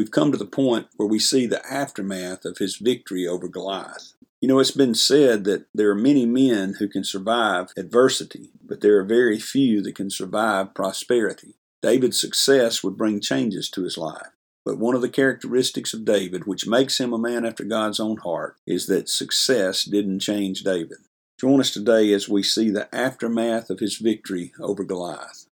we've 0.00 0.10
come 0.10 0.32
to 0.32 0.38
the 0.38 0.46
point 0.46 0.88
where 0.96 1.06
we 1.06 1.18
see 1.18 1.44
the 1.44 1.62
aftermath 1.70 2.46
of 2.46 2.56
his 2.56 2.78
victory 2.78 3.26
over 3.26 3.46
Goliath. 3.46 4.14
You 4.40 4.48
know, 4.48 4.58
it's 4.58 4.70
been 4.70 4.94
said 4.94 5.44
that 5.44 5.66
there 5.74 5.90
are 5.90 5.94
many 5.94 6.24
men 6.24 6.76
who 6.78 6.88
can 6.88 7.04
survive 7.04 7.68
adversity, 7.76 8.48
but 8.64 8.80
there 8.80 8.98
are 8.98 9.04
very 9.04 9.38
few 9.38 9.82
that 9.82 9.94
can 9.94 10.08
survive 10.08 10.72
prosperity. 10.72 11.56
David's 11.82 12.18
success 12.18 12.82
would 12.82 12.96
bring 12.96 13.20
changes 13.20 13.68
to 13.68 13.84
his 13.84 13.98
life. 13.98 14.28
But 14.64 14.78
one 14.78 14.94
of 14.94 15.02
the 15.02 15.10
characteristics 15.10 15.92
of 15.92 16.06
David, 16.06 16.46
which 16.46 16.66
makes 16.66 16.98
him 16.98 17.12
a 17.12 17.18
man 17.18 17.44
after 17.44 17.64
God's 17.64 18.00
own 18.00 18.16
heart, 18.16 18.56
is 18.66 18.86
that 18.86 19.10
success 19.10 19.84
didn't 19.84 20.20
change 20.20 20.62
David. 20.62 21.00
Join 21.38 21.60
us 21.60 21.72
today 21.72 22.10
as 22.14 22.26
we 22.26 22.42
see 22.42 22.70
the 22.70 22.88
aftermath 22.94 23.68
of 23.68 23.80
his 23.80 23.98
victory 23.98 24.54
over 24.58 24.82
Goliath. 24.82 25.44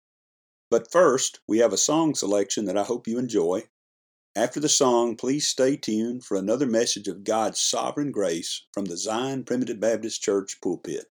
But 0.71 0.91
first, 0.91 1.41
we 1.47 1.59
have 1.59 1.75
a 1.75 1.77
song 1.77 2.15
selection 2.15 2.65
that 2.65 2.79
I 2.79 2.85
hope 2.85 3.07
you 3.07 3.19
enjoy. 3.19 3.65
After 4.39 4.61
the 4.61 4.69
song, 4.69 5.17
please 5.17 5.49
stay 5.49 5.75
tuned 5.77 6.25
for 6.25 6.37
another 6.37 6.65
message 6.65 7.09
of 7.09 7.25
God's 7.25 7.59
sovereign 7.59 8.13
grace 8.13 8.63
from 8.73 8.85
the 8.85 8.97
Zion 8.97 9.43
Primitive 9.43 9.81
Baptist 9.81 10.23
Church 10.23 10.61
pulpit. 10.63 11.07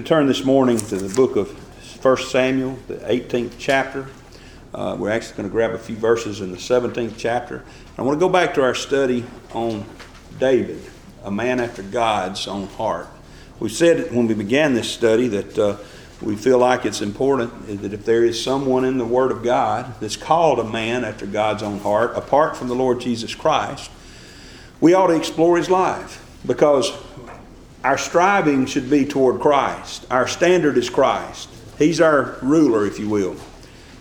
To 0.00 0.08
turn 0.08 0.26
this 0.26 0.46
morning 0.46 0.78
to 0.78 0.96
the 0.96 1.14
book 1.14 1.36
of 1.36 1.50
1 2.02 2.16
Samuel, 2.16 2.78
the 2.88 2.94
18th 2.94 3.52
chapter. 3.58 4.06
Uh, 4.72 4.96
we're 4.98 5.10
actually 5.10 5.36
going 5.36 5.48
to 5.48 5.52
grab 5.52 5.72
a 5.72 5.78
few 5.78 5.94
verses 5.94 6.40
in 6.40 6.50
the 6.50 6.56
17th 6.56 7.14
chapter. 7.18 7.62
I 7.98 8.02
want 8.02 8.18
to 8.18 8.20
go 8.20 8.30
back 8.30 8.54
to 8.54 8.62
our 8.62 8.74
study 8.74 9.26
on 9.52 9.84
David, 10.38 10.82
a 11.22 11.30
man 11.30 11.60
after 11.60 11.82
God's 11.82 12.48
own 12.48 12.68
heart. 12.68 13.08
We 13.58 13.68
said 13.68 14.10
when 14.14 14.26
we 14.26 14.32
began 14.32 14.72
this 14.72 14.90
study 14.90 15.28
that 15.28 15.58
uh, 15.58 15.76
we 16.22 16.34
feel 16.34 16.56
like 16.56 16.86
it's 16.86 17.02
important 17.02 17.82
that 17.82 17.92
if 17.92 18.06
there 18.06 18.24
is 18.24 18.42
someone 18.42 18.86
in 18.86 18.96
the 18.96 19.04
Word 19.04 19.30
of 19.30 19.42
God 19.42 20.00
that's 20.00 20.16
called 20.16 20.60
a 20.60 20.64
man 20.64 21.04
after 21.04 21.26
God's 21.26 21.62
own 21.62 21.78
heart, 21.80 22.16
apart 22.16 22.56
from 22.56 22.68
the 22.68 22.74
Lord 22.74 23.02
Jesus 23.02 23.34
Christ, 23.34 23.90
we 24.80 24.94
ought 24.94 25.08
to 25.08 25.16
explore 25.16 25.58
his 25.58 25.68
life 25.68 26.24
because 26.46 26.90
our 27.90 27.98
striving 27.98 28.66
should 28.66 28.88
be 28.88 29.04
toward 29.04 29.40
Christ. 29.40 30.06
Our 30.12 30.28
standard 30.28 30.78
is 30.78 30.88
Christ. 30.88 31.48
He's 31.76 32.00
our 32.00 32.36
ruler, 32.40 32.86
if 32.86 33.00
you 33.00 33.08
will. 33.08 33.34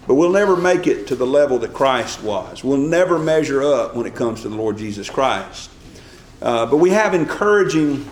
But 0.05 0.13
we'll 0.13 0.31
never 0.31 0.55
make 0.55 0.85
it 0.85 1.07
to 1.07 1.15
the 1.15 1.25
level 1.25 1.57
that 1.57 1.73
Christ 1.73 2.21
was. 2.21 2.63
We'll 2.63 2.77
never 2.77 3.17
measure 3.17 3.63
up 3.63 3.95
when 3.95 4.05
it 4.05 4.13
comes 4.13 4.43
to 4.43 4.49
the 4.49 4.55
Lord 4.55 4.77
Jesus 4.77 5.09
Christ. 5.09 5.71
Uh, 6.39 6.67
but 6.67 6.77
we 6.77 6.91
have 6.91 7.15
encouraging 7.15 8.07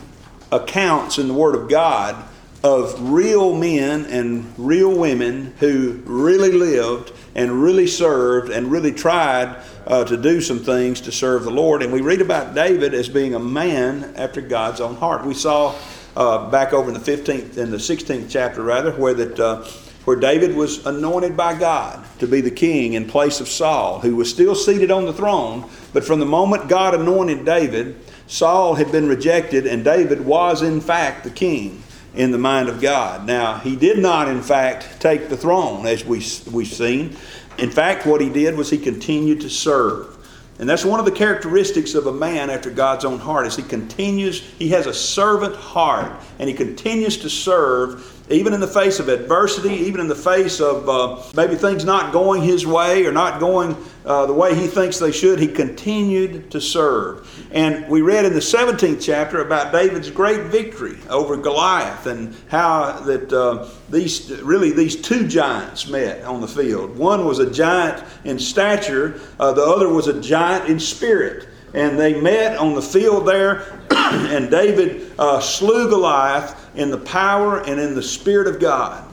accounts 0.51 1.19
in 1.19 1.27
the 1.27 1.35
Word 1.35 1.53
of 1.53 1.69
God 1.69 2.27
of 2.63 3.11
real 3.11 3.53
men 3.55 4.07
and 4.07 4.51
real 4.57 4.97
women 4.97 5.53
who 5.59 6.01
really 6.05 6.53
lived 6.53 7.13
and 7.37 7.61
really 7.61 7.87
served 7.87 8.49
and 8.49 8.71
really 8.71 8.91
tried 8.91 9.61
uh, 9.85 10.03
to 10.03 10.17
do 10.17 10.41
some 10.41 10.59
things 10.59 10.99
to 11.01 11.11
serve 11.11 11.43
the 11.43 11.51
Lord. 11.51 11.83
And 11.83 11.93
we 11.93 12.01
read 12.01 12.19
about 12.19 12.55
David 12.55 12.93
as 12.93 13.07
being 13.07 13.35
a 13.35 13.39
man 13.39 14.15
after 14.17 14.41
God's 14.41 14.81
own 14.81 14.95
heart. 14.95 15.25
We 15.25 15.35
saw 15.35 15.75
uh, 16.15 16.49
back 16.49 16.73
over 16.73 16.89
in 16.89 16.95
the 16.95 16.99
15th, 16.99 17.57
in 17.57 17.69
the 17.69 17.77
16th 17.77 18.29
chapter 18.29 18.63
rather, 18.63 18.91
where 18.91 19.13
that 19.13 19.39
uh, 19.39 19.63
where 20.05 20.15
David 20.15 20.55
was 20.55 20.85
anointed 20.85 21.35
by 21.35 21.53
God 21.53 22.05
to 22.19 22.27
be 22.27 22.39
the 22.39 22.49
king 22.49 22.93
in 22.93 23.05
place 23.05 23.41
of 23.41 23.49
Saul, 23.49 23.99
who 23.99 24.15
was 24.15 24.29
still 24.29 24.55
seated 24.55 24.89
on 24.89 25.05
the 25.05 25.11
throne. 25.11 25.69
But 25.91 26.05
from 26.05 26.21
the 26.21 26.25
moment 26.25 26.69
God 26.69 26.95
anointed 26.95 27.43
David, 27.43 27.99
Saul 28.25 28.75
had 28.75 28.89
been 28.89 29.09
rejected, 29.09 29.67
and 29.67 29.83
David 29.83 30.21
was, 30.21 30.61
in 30.61 30.79
fact, 30.79 31.25
the 31.25 31.29
king 31.29 31.83
in 32.17 32.31
the 32.31 32.37
mind 32.37 32.67
of 32.67 32.81
God. 32.81 33.27
Now, 33.27 33.59
he 33.59 33.75
did 33.75 33.99
not, 33.99 34.27
in 34.27 34.41
fact, 34.41 34.99
take 34.99 35.29
the 35.29 35.37
throne, 35.37 35.85
as 35.85 36.03
we, 36.03 36.17
we've 36.51 36.67
seen. 36.67 37.15
In 37.59 37.69
fact, 37.69 38.07
what 38.07 38.21
he 38.21 38.29
did 38.29 38.57
was 38.57 38.69
he 38.71 38.79
continued 38.79 39.41
to 39.41 39.49
serve. 39.49 40.15
And 40.59 40.67
that's 40.67 40.83
one 40.83 40.99
of 40.99 41.05
the 41.05 41.11
characteristics 41.11 41.93
of 41.93 42.07
a 42.07 42.11
man 42.11 42.49
after 42.49 42.71
God's 42.71 43.05
own 43.05 43.19
heart 43.19 43.45
is 43.45 43.55
he 43.55 43.61
continues, 43.61 44.39
he 44.39 44.69
has 44.69 44.87
a 44.87 44.93
servant 44.93 45.55
heart, 45.55 46.11
and 46.39 46.49
he 46.49 46.55
continues 46.55 47.17
to 47.17 47.29
serve 47.29 48.16
even 48.29 48.53
in 48.53 48.59
the 48.59 48.67
face 48.67 48.99
of 48.99 49.07
adversity, 49.07 49.73
even 49.73 50.01
in 50.01 50.07
the 50.07 50.15
face 50.15 50.59
of 50.59 50.89
uh, 50.89 51.23
maybe 51.35 51.55
things 51.55 51.85
not 51.85 52.11
going 52.11 52.41
his 52.41 52.65
way 52.65 53.05
or 53.05 53.11
not 53.11 53.39
going 53.39 53.75
uh, 54.05 54.25
the 54.25 54.33
way 54.33 54.55
he 54.55 54.67
thinks 54.67 54.99
they 54.99 55.11
should, 55.11 55.39
he 55.39 55.47
continued 55.47 56.49
to 56.51 56.61
serve. 56.61 57.27
And 57.51 57.87
we 57.89 58.01
read 58.01 58.25
in 58.25 58.33
the 58.33 58.39
17th 58.39 59.03
chapter 59.03 59.41
about 59.41 59.71
David's 59.71 60.09
great 60.09 60.43
victory 60.43 60.97
over 61.09 61.37
Goliath 61.37 62.05
and 62.05 62.35
how 62.49 62.99
that 63.01 63.31
uh, 63.31 63.67
these 63.89 64.31
really 64.41 64.71
these 64.71 64.95
two 64.95 65.27
giants 65.27 65.87
met 65.87 66.23
on 66.23 66.41
the 66.41 66.47
field. 66.47 66.97
One 66.97 67.25
was 67.25 67.39
a 67.39 67.49
giant 67.49 68.03
in 68.23 68.39
stature, 68.39 69.19
uh, 69.39 69.53
the 69.53 69.63
other 69.63 69.89
was 69.89 70.07
a 70.07 70.21
giant 70.21 70.69
in 70.69 70.79
spirit. 70.79 71.47
And 71.73 71.99
they 71.99 72.19
met 72.19 72.57
on 72.57 72.75
the 72.75 72.81
field 72.81 73.27
there, 73.27 73.85
and 73.91 74.49
David 74.49 75.11
uh, 75.19 75.41
slew 75.41 75.89
Goliath 75.89 76.66
in 76.77 76.91
the 76.91 76.97
power 76.97 77.59
and 77.59 77.79
in 77.79 77.95
the 77.95 78.03
Spirit 78.03 78.47
of 78.47 78.59
God. 78.59 79.03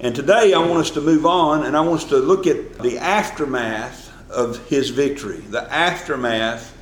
And 0.00 0.14
today 0.14 0.54
I 0.54 0.58
want 0.58 0.78
us 0.78 0.90
to 0.92 1.00
move 1.00 1.26
on 1.26 1.66
and 1.66 1.76
I 1.76 1.80
want 1.80 2.02
us 2.02 2.08
to 2.08 2.18
look 2.18 2.46
at 2.46 2.78
the 2.78 2.98
aftermath 2.98 4.12
of 4.30 4.66
his 4.68 4.90
victory. 4.90 5.38
The 5.38 5.70
aftermath 5.72 6.76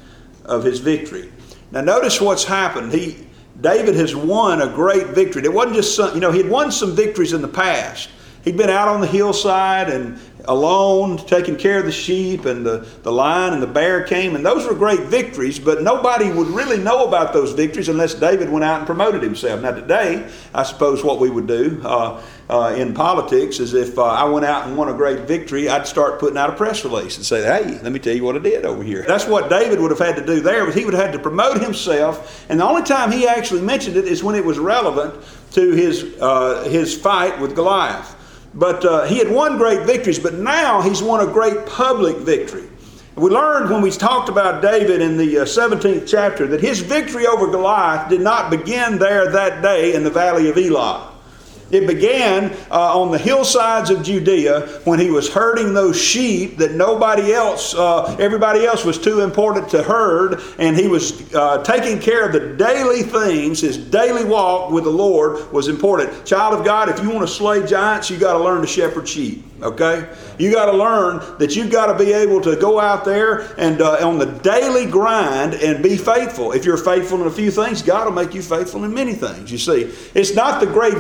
of 0.45 0.65
his 0.65 0.79
victory. 0.79 1.33
Now 1.73 1.81
notice 1.81 2.21
what's 2.21 2.45
happened. 2.45 2.93
He 2.93 3.27
David 3.61 3.95
has 3.97 4.15
won 4.15 4.61
a 4.61 4.69
great 4.69 5.09
victory. 5.09 5.43
It 5.45 5.53
wasn't 5.53 5.77
just 5.77 5.97
some, 5.97 6.15
you 6.15 6.21
know, 6.21 6.31
he 6.31 6.43
had 6.43 6.51
won 6.51 6.71
some 6.71 6.95
victories 6.95 7.33
in 7.33 7.41
the 7.41 7.49
past. 7.49 8.11
He'd 8.47 8.57
been 8.57 8.71
out 8.71 8.87
on 8.87 9.01
the 9.01 9.09
hillside 9.09 9.91
and 9.91 10.21
alone, 10.45 11.17
taking 11.17 11.57
care 11.57 11.81
of 11.81 11.85
the 11.85 11.91
sheep, 11.91 12.45
and 12.45 12.65
the, 12.65 12.87
the 13.03 13.11
lion 13.11 13.53
and 13.55 13.61
the 13.61 13.67
bear 13.67 14.05
came, 14.05 14.37
and 14.37 14.47
those 14.47 14.65
were 14.65 14.75
great 14.75 15.01
victories, 15.01 15.59
but 15.59 15.83
nobody 15.83 16.31
would 16.31 16.47
really 16.47 16.79
know 16.79 17.09
about 17.09 17.33
those 17.33 17.55
victories 17.55 17.89
unless 17.89 18.15
David 18.15 18.49
went 18.49 18.65
out 18.65 18.79
and 18.79 18.87
promoted 18.87 19.21
himself. 19.21 19.61
Now, 19.63 19.73
today, 19.73 20.31
I 20.55 20.63
suppose 20.63 21.03
what 21.03 21.19
we 21.19 21.29
would 21.29 21.49
do 21.49 21.83
uh, 21.85 22.23
uh, 22.49 22.77
in 22.79 22.95
politics 22.95 23.59
is 23.59 23.75
if 23.75 23.99
uh, 23.99 24.05
I 24.05 24.23
went 24.23 24.47
out 24.47 24.69
and 24.69 24.77
won 24.77 24.91
a 24.91 24.95
great 24.95 25.23
victory, 25.23 25.69
I'd 25.69 25.89
start 25.89 26.21
putting 26.21 26.39
out 26.39 26.49
a 26.49 26.53
press 26.53 26.85
release 26.85 27.17
and 27.17 27.27
say, 27.27 27.43
hey, 27.43 27.81
let 27.83 27.91
me 27.91 27.99
tell 27.99 28.15
you 28.15 28.23
what 28.23 28.37
I 28.37 28.39
did 28.39 28.65
over 28.65 28.85
here. 28.85 29.03
That's 29.09 29.27
what 29.27 29.51
David 29.51 29.81
would 29.81 29.91
have 29.91 29.99
had 29.99 30.15
to 30.15 30.25
do 30.25 30.39
there, 30.39 30.65
but 30.65 30.77
he 30.77 30.85
would 30.85 30.95
have 30.95 31.03
had 31.07 31.13
to 31.15 31.19
promote 31.19 31.61
himself, 31.61 32.49
and 32.49 32.61
the 32.61 32.65
only 32.65 32.85
time 32.85 33.11
he 33.11 33.27
actually 33.27 33.63
mentioned 33.63 33.97
it 33.97 34.05
is 34.05 34.23
when 34.23 34.37
it 34.37 34.45
was 34.45 34.61
relevant 34.61 35.21
to 35.51 35.73
his, 35.73 36.15
uh, 36.21 36.63
his 36.69 36.97
fight 36.97 37.41
with 37.41 37.57
Goliath. 37.57 38.16
But 38.57 38.85
uh, 38.87 39.05
he 39.05 39.19
had 39.19 39.31
won 39.31 39.59
great 39.59 39.87
victories, 39.87 40.19
but 40.19 40.35
now 40.35 40.81
he's 40.81 41.03
won 41.03 41.27
a 41.27 41.31
great 41.31 41.67
public 41.67 42.17
victory. 42.17 42.65
We 43.15 43.31
learned 43.31 43.71
when 43.71 43.83
we 43.83 43.91
talked 43.91 44.29
about 44.29 44.63
David 44.63 45.01
in 45.01 45.17
the 45.19 45.41
uh, 45.41 45.45
17th 45.45 46.09
chapter 46.09 46.47
that 46.49 46.61
his 46.61 46.81
victory 46.81 47.27
over 47.27 47.47
Goliath 47.47 48.09
did 48.09 48.23
not 48.23 48.51
begin 48.51 48.99
there 48.99 49.31
that 49.31 49.63
day 49.63 49.95
in 49.95 50.05
the 50.05 50.11
valley 50.11 50.49
of 50.49 50.57
Elah. 50.57 51.13
It 51.71 51.87
began 51.87 52.53
uh, 52.71 53.01
on 53.01 53.11
the 53.11 53.19
hillsides 53.19 53.91
of 53.91 54.03
Judea 54.03 54.61
when 54.85 55.01
he 55.01 55.11
was 55.11 55.33
herding 55.33 55.75
those 55.75 56.01
sheep 56.01 56.59
that 56.59 56.73
nobody 56.73 57.33
else, 57.33 57.75
uh, 57.75 58.17
everybody 58.21 58.65
else 58.65 58.85
was 58.85 58.99
too 58.99 59.21
important 59.21 59.69
to 59.71 59.83
herd, 59.83 60.41
and 60.59 60.77
he 60.77 60.87
was 60.87 61.35
uh, 61.35 61.63
taking 61.65 61.99
care 61.99 62.27
of 62.27 62.33
the 62.33 62.55
daily 62.57 63.03
things. 63.03 63.61
His 63.61 63.79
daily 63.79 64.25
walk 64.25 64.71
with 64.71 64.85
the 64.85 64.91
Lord 64.91 65.53
was 65.53 65.67
important. 65.69 66.25
Child 66.25 66.59
of 66.59 66.65
God, 66.65 66.89
if 66.89 67.03
you 67.03 67.11
want 67.11 67.27
to 67.27 67.33
slay 67.33 67.67
giants, 67.67 68.11
you 68.11 68.19
got 68.19 68.35
to 68.35 68.45
learn 68.45 68.61
to 68.61 68.67
shepherd 68.67 69.09
sheep. 69.09 69.45
Okay? 69.63 70.09
You 70.39 70.53
got 70.53 70.67
to 70.67 70.77
learn 70.77 71.39
that 71.39 71.57
you've 71.57 71.71
got 71.71 71.87
to 71.87 72.05
be 72.05 72.13
able 72.13 72.41
to 72.43 72.57
go 72.57 72.79
out 72.79 73.05
there 73.05 73.55
and 73.59 73.81
uh, 73.81 74.07
on 74.07 74.19
the 74.19 74.27
daily 74.27 74.87
grind 74.87 75.55
and 75.55 75.83
be 75.83 75.97
faithful. 75.97 76.53
If 76.53 76.65
you're 76.65 76.77
faithful 76.77 77.21
in 77.23 77.27
a 77.27 77.31
few 77.31 77.51
things, 77.51 77.81
God 77.81 78.05
will 78.05 78.13
make 78.13 78.35
you 78.35 78.43
faithful 78.43 78.85
in 78.85 78.93
many 78.93 79.15
things. 79.15 79.51
You 79.51 79.59
see, 79.59 79.91
it's 80.15 80.35
not 80.35 80.61
the 80.61 80.67
great 80.67 80.95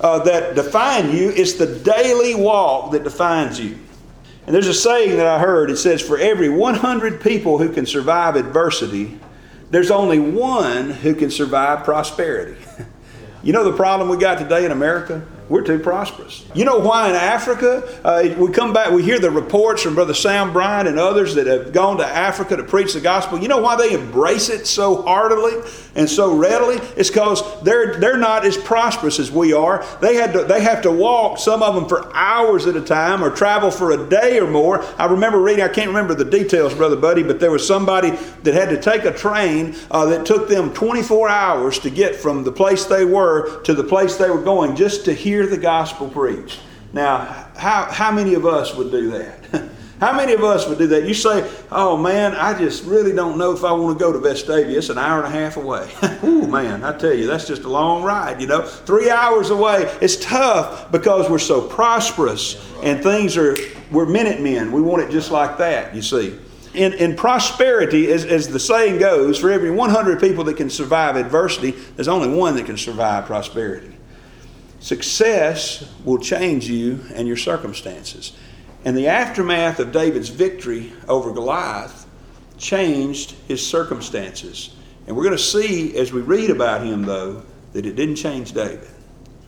uh, 0.00 0.20
that 0.20 0.54
define 0.54 1.10
you, 1.14 1.30
it's 1.30 1.54
the 1.54 1.66
daily 1.66 2.34
walk 2.34 2.92
that 2.92 3.04
defines 3.04 3.58
you. 3.60 3.78
And 4.46 4.54
there's 4.54 4.66
a 4.66 4.74
saying 4.74 5.16
that 5.16 5.26
I 5.26 5.38
heard 5.38 5.70
it 5.70 5.76
says, 5.76 6.00
For 6.00 6.18
every 6.18 6.48
100 6.48 7.20
people 7.20 7.58
who 7.58 7.72
can 7.72 7.84
survive 7.84 8.34
adversity, 8.34 9.18
there's 9.70 9.90
only 9.90 10.18
one 10.18 10.90
who 10.90 11.14
can 11.14 11.30
survive 11.30 11.84
prosperity. 11.84 12.58
you 13.42 13.52
know 13.52 13.64
the 13.64 13.76
problem 13.76 14.08
we 14.08 14.16
got 14.16 14.38
today 14.38 14.64
in 14.64 14.72
America? 14.72 15.26
We're 15.48 15.62
too 15.62 15.78
prosperous. 15.78 16.44
You 16.54 16.66
know 16.66 16.78
why 16.78 17.08
in 17.08 17.14
Africa? 17.14 17.82
Uh, 18.04 18.34
we 18.36 18.52
come 18.52 18.74
back, 18.74 18.92
we 18.92 19.02
hear 19.02 19.18
the 19.18 19.30
reports 19.30 19.82
from 19.82 19.94
Brother 19.94 20.12
Sam 20.12 20.52
Bryan 20.52 20.86
and 20.86 20.98
others 20.98 21.34
that 21.36 21.46
have 21.46 21.72
gone 21.72 21.96
to 21.98 22.06
Africa 22.06 22.56
to 22.56 22.62
preach 22.62 22.92
the 22.92 23.00
gospel. 23.00 23.38
You 23.38 23.48
know 23.48 23.62
why 23.62 23.76
they 23.76 23.94
embrace 23.94 24.50
it 24.50 24.66
so 24.66 25.00
heartily 25.02 25.54
and 25.94 26.08
so 26.08 26.36
readily? 26.36 26.76
It's 26.98 27.08
because 27.08 27.62
they're, 27.62 27.98
they're 27.98 28.18
not 28.18 28.44
as 28.44 28.58
prosperous 28.58 29.18
as 29.18 29.32
we 29.32 29.54
are. 29.54 29.86
They, 30.02 30.16
had 30.16 30.34
to, 30.34 30.44
they 30.44 30.60
have 30.60 30.82
to 30.82 30.92
walk, 30.92 31.38
some 31.38 31.62
of 31.62 31.74
them 31.74 31.88
for 31.88 32.14
hours 32.14 32.66
at 32.66 32.76
a 32.76 32.82
time, 32.82 33.24
or 33.24 33.30
travel 33.30 33.70
for 33.70 33.92
a 33.92 34.08
day 34.08 34.38
or 34.38 34.50
more. 34.50 34.84
I 34.98 35.06
remember 35.06 35.40
reading, 35.40 35.64
I 35.64 35.68
can't 35.68 35.88
remember 35.88 36.14
the 36.14 36.26
details, 36.26 36.74
Brother 36.74 36.96
Buddy, 36.96 37.22
but 37.22 37.40
there 37.40 37.50
was 37.50 37.66
somebody 37.66 38.10
that 38.42 38.52
had 38.52 38.68
to 38.68 38.78
take 38.78 39.06
a 39.06 39.12
train 39.12 39.76
uh, 39.90 40.04
that 40.06 40.26
took 40.26 40.50
them 40.50 40.74
24 40.74 41.30
hours 41.30 41.78
to 41.78 41.90
get 41.90 42.16
from 42.16 42.44
the 42.44 42.52
place 42.52 42.84
they 42.84 43.06
were 43.06 43.62
to 43.62 43.72
the 43.72 43.84
place 43.84 44.16
they 44.16 44.28
were 44.28 44.42
going 44.42 44.76
just 44.76 45.06
to 45.06 45.14
hear 45.14 45.37
hear 45.38 45.46
the 45.46 45.56
gospel 45.56 46.08
preached. 46.08 46.58
Now, 46.92 47.46
how, 47.56 47.84
how 47.84 48.10
many 48.10 48.34
of 48.34 48.44
us 48.44 48.74
would 48.74 48.90
do 48.90 49.10
that? 49.10 49.70
how 50.00 50.16
many 50.16 50.32
of 50.32 50.42
us 50.42 50.66
would 50.66 50.78
do 50.78 50.88
that? 50.88 51.06
You 51.06 51.14
say, 51.14 51.48
oh 51.70 51.96
man, 51.96 52.34
I 52.34 52.58
just 52.58 52.84
really 52.84 53.14
don't 53.14 53.38
know 53.38 53.52
if 53.52 53.62
I 53.62 53.70
want 53.70 53.96
to 53.96 54.04
go 54.04 54.12
to 54.12 54.18
Vestavia. 54.18 54.76
It's 54.76 54.88
an 54.88 54.98
hour 54.98 55.22
and 55.22 55.32
a 55.32 55.38
half 55.38 55.56
away. 55.56 55.88
Ooh, 56.24 56.48
man, 56.48 56.82
I 56.82 56.96
tell 56.98 57.14
you, 57.14 57.28
that's 57.28 57.46
just 57.46 57.62
a 57.62 57.68
long 57.68 58.02
ride, 58.02 58.40
you 58.40 58.48
know. 58.48 58.62
Three 58.62 59.10
hours 59.10 59.50
away. 59.50 59.82
It's 60.00 60.16
tough 60.16 60.90
because 60.90 61.30
we're 61.30 61.38
so 61.38 61.60
prosperous 61.60 62.56
and 62.82 63.00
things 63.00 63.36
are, 63.36 63.56
we're 63.92 64.06
minute 64.06 64.40
men. 64.40 64.72
We 64.72 64.82
want 64.82 65.02
it 65.02 65.10
just 65.10 65.30
like 65.30 65.56
that, 65.58 65.94
you 65.94 66.02
see. 66.02 66.36
In, 66.74 66.94
in 66.94 67.14
prosperity, 67.14 68.10
as, 68.10 68.24
as 68.24 68.48
the 68.48 68.60
saying 68.60 68.98
goes, 68.98 69.38
for 69.38 69.50
every 69.50 69.70
100 69.70 70.20
people 70.20 70.42
that 70.44 70.56
can 70.56 70.68
survive 70.68 71.14
adversity, 71.14 71.70
there's 71.70 72.08
only 72.08 72.28
one 72.28 72.56
that 72.56 72.66
can 72.66 72.76
survive 72.76 73.26
prosperity. 73.26 73.97
Success 74.80 75.84
will 76.04 76.18
change 76.18 76.68
you 76.68 77.04
and 77.14 77.26
your 77.26 77.36
circumstances. 77.36 78.32
And 78.84 78.96
the 78.96 79.08
aftermath 79.08 79.80
of 79.80 79.92
David's 79.92 80.28
victory 80.28 80.92
over 81.08 81.32
Goliath 81.32 82.06
changed 82.58 83.32
his 83.48 83.64
circumstances. 83.66 84.74
And 85.06 85.16
we're 85.16 85.24
going 85.24 85.36
to 85.36 85.42
see 85.42 85.96
as 85.96 86.12
we 86.12 86.20
read 86.20 86.50
about 86.50 86.84
him, 86.84 87.02
though, 87.02 87.42
that 87.72 87.86
it 87.86 87.96
didn't 87.96 88.16
change 88.16 88.52
David. 88.52 88.88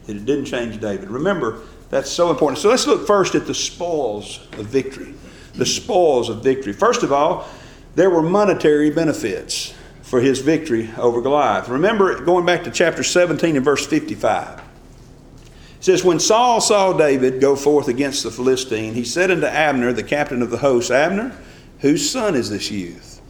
That 0.06 0.16
it 0.16 0.24
didn't 0.24 0.46
change 0.46 0.80
David. 0.80 1.10
Remember, 1.10 1.60
that's 1.90 2.10
so 2.10 2.30
important. 2.30 2.58
So 2.58 2.68
let's 2.68 2.86
look 2.86 3.06
first 3.06 3.34
at 3.34 3.46
the 3.46 3.54
spoils 3.54 4.40
of 4.58 4.66
victory. 4.66 5.14
The 5.54 5.66
spoils 5.66 6.28
of 6.28 6.42
victory. 6.42 6.72
First 6.72 7.02
of 7.02 7.12
all, 7.12 7.48
there 7.94 8.10
were 8.10 8.22
monetary 8.22 8.90
benefits 8.90 9.74
for 10.02 10.20
his 10.20 10.40
victory 10.40 10.90
over 10.96 11.20
Goliath. 11.20 11.68
Remember, 11.68 12.20
going 12.24 12.46
back 12.46 12.64
to 12.64 12.70
chapter 12.70 13.02
17 13.02 13.56
and 13.56 13.64
verse 13.64 13.86
55. 13.86 14.69
It 15.80 15.84
says, 15.84 16.04
When 16.04 16.20
Saul 16.20 16.60
saw 16.60 16.92
David 16.92 17.40
go 17.40 17.56
forth 17.56 17.88
against 17.88 18.22
the 18.22 18.30
Philistine, 18.30 18.92
he 18.92 19.02
said 19.02 19.30
unto 19.30 19.46
Abner, 19.46 19.94
the 19.94 20.02
captain 20.02 20.42
of 20.42 20.50
the 20.50 20.58
host, 20.58 20.90
Abner, 20.90 21.34
whose 21.78 22.08
son 22.10 22.34
is 22.34 22.50
this 22.50 22.70
youth? 22.70 23.22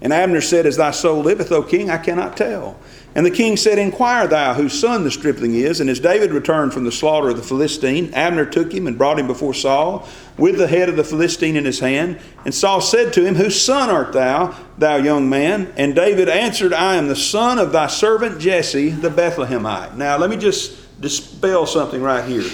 And 0.00 0.10
Abner 0.10 0.40
said, 0.40 0.64
As 0.64 0.78
thy 0.78 0.92
soul 0.92 1.20
liveth, 1.20 1.52
O 1.52 1.62
king, 1.62 1.90
I 1.90 1.98
cannot 1.98 2.34
tell. 2.34 2.78
And 3.14 3.26
the 3.26 3.30
king 3.30 3.58
said, 3.58 3.78
Inquire 3.78 4.26
thou 4.26 4.54
whose 4.54 4.78
son 4.78 5.04
the 5.04 5.10
stripling 5.10 5.54
is. 5.54 5.80
And 5.80 5.90
as 5.90 6.00
David 6.00 6.32
returned 6.32 6.72
from 6.72 6.84
the 6.84 6.92
slaughter 6.92 7.28
of 7.28 7.36
the 7.36 7.42
Philistine, 7.42 8.14
Abner 8.14 8.46
took 8.46 8.72
him 8.72 8.86
and 8.86 8.96
brought 8.96 9.18
him 9.18 9.26
before 9.26 9.52
Saul 9.52 10.08
with 10.38 10.56
the 10.56 10.68
head 10.68 10.88
of 10.88 10.96
the 10.96 11.04
Philistine 11.04 11.56
in 11.56 11.66
his 11.66 11.80
hand. 11.80 12.20
And 12.46 12.54
Saul 12.54 12.80
said 12.80 13.12
to 13.14 13.26
him, 13.26 13.34
Whose 13.34 13.60
son 13.60 13.90
art 13.90 14.14
thou, 14.14 14.56
thou 14.78 14.96
young 14.96 15.28
man? 15.28 15.74
And 15.76 15.94
David 15.94 16.30
answered, 16.30 16.72
I 16.72 16.94
am 16.94 17.08
the 17.08 17.16
son 17.16 17.58
of 17.58 17.72
thy 17.72 17.88
servant 17.88 18.40
Jesse 18.40 18.90
the 18.90 19.10
Bethlehemite. 19.10 19.96
Now, 19.96 20.16
let 20.16 20.30
me 20.30 20.38
just 20.38 20.87
dispel 21.00 21.66
something 21.66 22.02
right 22.02 22.24
here. 22.24 22.50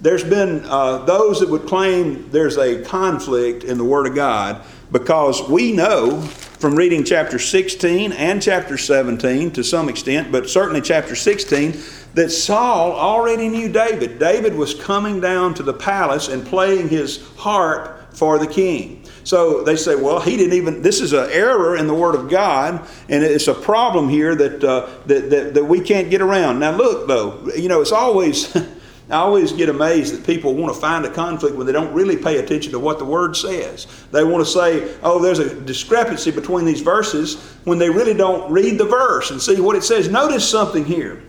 There's 0.00 0.24
been 0.24 0.64
uh, 0.66 0.98
those 1.04 1.40
that 1.40 1.48
would 1.48 1.66
claim 1.66 2.30
there's 2.30 2.58
a 2.58 2.82
conflict 2.82 3.64
in 3.64 3.78
the 3.78 3.84
Word 3.84 4.06
of 4.06 4.14
God 4.14 4.62
because 4.92 5.48
we 5.48 5.72
know 5.72 6.20
from 6.20 6.76
reading 6.76 7.04
chapter 7.04 7.38
16 7.38 8.12
and 8.12 8.42
chapter 8.42 8.76
17 8.76 9.50
to 9.52 9.64
some 9.64 9.88
extent, 9.88 10.30
but 10.30 10.48
certainly 10.48 10.80
chapter 10.80 11.16
16, 11.16 11.80
that 12.14 12.30
Saul 12.30 12.92
already 12.92 13.48
knew 13.48 13.68
David. 13.68 14.18
David 14.18 14.54
was 14.54 14.74
coming 14.74 15.20
down 15.20 15.54
to 15.54 15.62
the 15.62 15.74
palace 15.74 16.28
and 16.28 16.46
playing 16.46 16.88
his 16.88 17.26
harp 17.36 18.14
for 18.14 18.38
the 18.38 18.46
king. 18.46 19.03
So 19.24 19.62
they 19.62 19.76
say, 19.76 19.96
well, 19.96 20.20
he 20.20 20.36
didn't 20.36 20.52
even, 20.52 20.82
this 20.82 21.00
is 21.00 21.12
an 21.14 21.30
error 21.30 21.76
in 21.76 21.86
the 21.86 21.94
Word 21.94 22.14
of 22.14 22.28
God, 22.28 22.86
and 23.08 23.24
it's 23.24 23.48
a 23.48 23.54
problem 23.54 24.08
here 24.08 24.34
that, 24.34 24.62
uh, 24.62 24.88
that, 25.06 25.30
that, 25.30 25.54
that 25.54 25.64
we 25.64 25.80
can't 25.80 26.10
get 26.10 26.20
around. 26.20 26.58
Now, 26.60 26.76
look, 26.76 27.08
though, 27.08 27.50
you 27.56 27.68
know, 27.68 27.80
it's 27.80 27.92
always. 27.92 28.54
I 29.10 29.16
always 29.16 29.52
get 29.52 29.68
amazed 29.68 30.14
that 30.14 30.26
people 30.26 30.54
want 30.54 30.74
to 30.74 30.80
find 30.80 31.04
a 31.04 31.10
conflict 31.10 31.56
when 31.56 31.66
they 31.66 31.74
don't 31.74 31.92
really 31.92 32.16
pay 32.16 32.38
attention 32.38 32.72
to 32.72 32.78
what 32.78 32.98
the 32.98 33.04
Word 33.04 33.36
says. 33.36 33.86
They 34.10 34.24
want 34.24 34.46
to 34.46 34.50
say, 34.50 34.96
oh, 35.02 35.20
there's 35.20 35.40
a 35.40 35.60
discrepancy 35.60 36.30
between 36.30 36.64
these 36.64 36.80
verses 36.80 37.36
when 37.64 37.78
they 37.78 37.90
really 37.90 38.14
don't 38.14 38.50
read 38.50 38.78
the 38.78 38.86
verse 38.86 39.30
and 39.30 39.42
see 39.42 39.60
what 39.60 39.76
it 39.76 39.84
says. 39.84 40.08
Notice 40.08 40.48
something 40.48 40.86
here. 40.86 41.22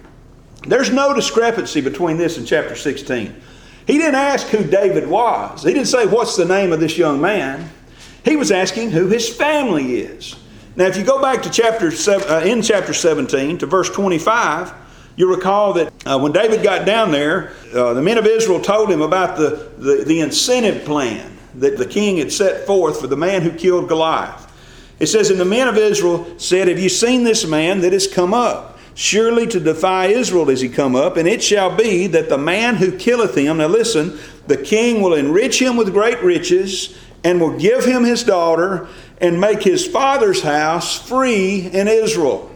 There's 0.66 0.90
no 0.90 1.14
discrepancy 1.14 1.82
between 1.82 2.18
this 2.18 2.38
and 2.38 2.48
chapter 2.48 2.78
16. 2.78 3.42
He 3.86 3.98
didn't 3.98 4.16
ask 4.16 4.48
who 4.48 4.64
David 4.64 5.08
was, 5.08 5.64
he 5.64 5.74
didn't 5.74 5.88
say, 5.88 6.06
what's 6.08 6.36
the 6.36 6.46
name 6.46 6.72
of 6.72 6.80
this 6.80 6.98
young 6.98 7.22
man. 7.22 7.70
He 8.26 8.36
was 8.36 8.52
asking 8.52 8.90
who 8.90 9.08
his 9.08 9.30
family 9.30 9.98
is. 9.98 10.36
Now, 10.76 10.86
if 10.86 10.98
you 10.98 11.04
go 11.04 11.22
back 11.22 11.44
to 11.44 11.50
chapter 11.50 11.92
seven, 11.92 12.28
uh, 12.30 12.40
in 12.40 12.62
chapter 12.62 12.94
17 12.94 13.60
to 13.60 13.66
verse 13.68 13.90
25, 13.90 14.74
you 15.16 15.34
recall 15.34 15.74
that 15.74 15.94
uh, 16.06 16.20
when 16.20 16.32
David 16.34 16.62
got 16.62 16.86
down 16.86 17.12
there, 17.12 17.54
uh, 17.74 17.94
the 17.94 18.02
men 18.02 18.18
of 18.18 18.26
Israel 18.26 18.60
told 18.60 18.92
him 18.92 19.02
about 19.02 19.38
the, 19.38 19.72
the, 19.78 20.04
the 20.06 20.20
incentive 20.20 20.84
plan 20.84 21.38
that 21.54 21.78
the 21.78 21.86
king 21.86 22.18
had 22.18 22.32
set 22.32 22.66
forth 22.66 23.00
for 23.00 23.08
the 23.08 23.16
man 23.16 23.44
who 23.44 23.52
killed 23.52 23.88
Goliath. 23.88 24.52
It 25.00 25.08
says, 25.08 25.30
And 25.30 25.40
the 25.40 25.46
men 25.46 25.68
of 25.68 25.78
Israel 25.78 26.38
said, 26.38 26.68
Have 26.68 26.80
you 26.80 26.90
seen 26.90 27.24
this 27.24 27.46
man 27.46 27.82
that 27.82 27.94
has 27.94 28.08
come 28.08 28.34
up? 28.34 28.80
Surely 28.96 29.46
to 29.48 29.60
defy 29.60 30.08
Israel 30.08 30.50
is 30.50 30.62
he 30.62 30.70
come 30.70 30.96
up, 30.96 31.18
and 31.18 31.28
it 31.28 31.44
shall 31.44 31.76
be 31.76 32.08
that 32.08 32.30
the 32.30 32.38
man 32.38 32.76
who 32.76 32.98
killeth 32.98 33.36
him, 33.36 33.58
now 33.58 33.68
listen, 33.68 34.18
the 34.48 34.58
king 34.58 35.02
will 35.02 35.14
enrich 35.14 35.62
him 35.62 35.76
with 35.76 35.92
great 35.92 36.22
riches, 36.24 36.98
and 37.26 37.42
will 37.42 37.58
give 37.58 37.84
him 37.84 38.06
his 38.06 38.24
daughter, 38.24 38.88
and 39.20 39.42
make 39.42 39.64
his 39.64 39.86
father's 39.86 40.42
house 40.42 40.98
free 41.08 41.68
in 41.68 41.88
Israel. 41.88 42.52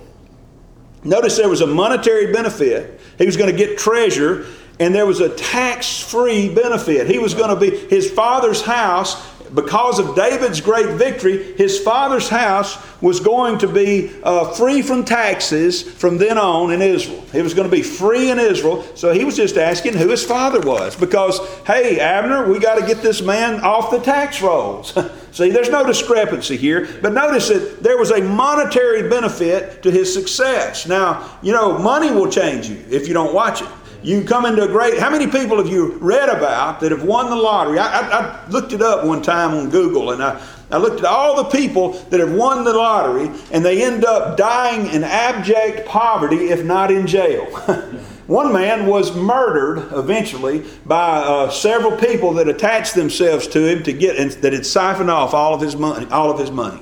Notice 1.03 1.38
there 1.38 1.49
was 1.49 1.61
a 1.61 1.67
monetary 1.67 2.31
benefit. 2.31 3.01
He 3.17 3.25
was 3.25 3.35
going 3.35 3.49
to 3.49 3.57
get 3.57 3.77
treasure, 3.77 4.45
and 4.79 4.93
there 4.93 5.05
was 5.05 5.21
a 5.21 5.29
tax 5.35 5.99
free 5.99 6.53
benefit. 6.53 7.07
He 7.07 7.17
was 7.17 7.33
going 7.33 7.49
to 7.49 7.55
be, 7.55 7.75
his 7.88 8.11
father's 8.11 8.61
house 8.61 9.15
because 9.53 9.99
of 9.99 10.15
David's 10.15 10.61
great 10.61 10.89
victory, 10.91 11.53
his 11.53 11.79
father's 11.79 12.29
house 12.29 12.77
was 13.01 13.19
going 13.19 13.59
to 13.59 13.67
be 13.67 14.11
uh, 14.23 14.51
free 14.53 14.81
from 14.81 15.05
taxes 15.05 15.81
from 15.81 16.17
then 16.17 16.37
on 16.37 16.71
in 16.71 16.81
Israel. 16.81 17.23
It 17.33 17.41
was 17.41 17.53
going 17.53 17.69
to 17.69 17.75
be 17.75 17.81
free 17.81 18.29
in 18.29 18.39
Israel. 18.39 18.83
So 18.95 19.13
he 19.13 19.23
was 19.23 19.35
just 19.35 19.57
asking 19.57 19.93
who 19.93 20.09
his 20.09 20.23
father 20.23 20.59
was 20.59 20.95
because, 20.95 21.39
hey, 21.65 21.99
Abner, 21.99 22.51
we 22.51 22.59
got 22.59 22.75
to 22.79 22.85
get 22.85 23.01
this 23.01 23.21
man 23.21 23.61
off 23.61 23.91
the 23.91 23.99
tax 23.99 24.41
rolls. 24.41 24.97
See, 25.31 25.51
there's 25.51 25.69
no 25.69 25.85
discrepancy 25.85 26.57
here, 26.57 26.87
but 27.01 27.13
notice 27.13 27.49
that 27.49 27.83
there 27.83 27.97
was 27.97 28.11
a 28.11 28.21
monetary 28.21 29.07
benefit 29.09 29.83
to 29.83 29.91
his 29.91 30.13
success. 30.13 30.87
Now, 30.87 31.37
you 31.41 31.53
know, 31.53 31.77
money 31.77 32.11
will 32.11 32.29
change 32.29 32.67
you 32.67 32.83
if 32.89 33.07
you 33.07 33.13
don't 33.13 33.33
watch 33.33 33.61
it. 33.61 33.67
You 34.01 34.23
come 34.23 34.45
into 34.45 34.63
a 34.63 34.67
great. 34.67 34.97
How 34.97 35.09
many 35.09 35.27
people 35.27 35.57
have 35.57 35.67
you 35.67 35.97
read 35.97 36.29
about 36.29 36.79
that 36.79 36.91
have 36.91 37.03
won 37.03 37.29
the 37.29 37.35
lottery? 37.35 37.79
I, 37.79 37.99
I, 37.99 38.19
I 38.19 38.49
looked 38.49 38.71
it 38.71 38.81
up 38.81 39.05
one 39.05 39.21
time 39.21 39.51
on 39.51 39.69
Google, 39.69 40.11
and 40.11 40.23
I, 40.23 40.41
I 40.71 40.77
looked 40.77 40.99
at 40.99 41.05
all 41.05 41.35
the 41.35 41.49
people 41.49 41.93
that 42.09 42.19
have 42.19 42.31
won 42.31 42.63
the 42.63 42.73
lottery, 42.73 43.29
and 43.51 43.65
they 43.65 43.83
end 43.83 44.05
up 44.05 44.37
dying 44.37 44.87
in 44.93 45.03
abject 45.03 45.87
poverty, 45.87 46.49
if 46.49 46.63
not 46.63 46.91
in 46.91 47.07
jail. 47.07 47.45
One 48.27 48.53
man 48.53 48.85
was 48.85 49.15
murdered 49.15 49.91
eventually 49.91 50.63
by 50.85 51.17
uh, 51.17 51.49
several 51.49 51.97
people 51.97 52.33
that 52.33 52.47
attached 52.47 52.93
themselves 52.93 53.47
to 53.47 53.65
him 53.65 53.81
to 53.83 53.91
get 53.91 54.17
and 54.17 54.29
that 54.43 54.53
had 54.53 54.67
siphoned 54.67 55.09
off 55.09 55.33
all 55.33 55.55
of 55.55 55.61
his 55.61 55.75
money. 55.75 56.05
All 56.11 56.29
of 56.29 56.37
his 56.39 56.51
money. 56.51 56.79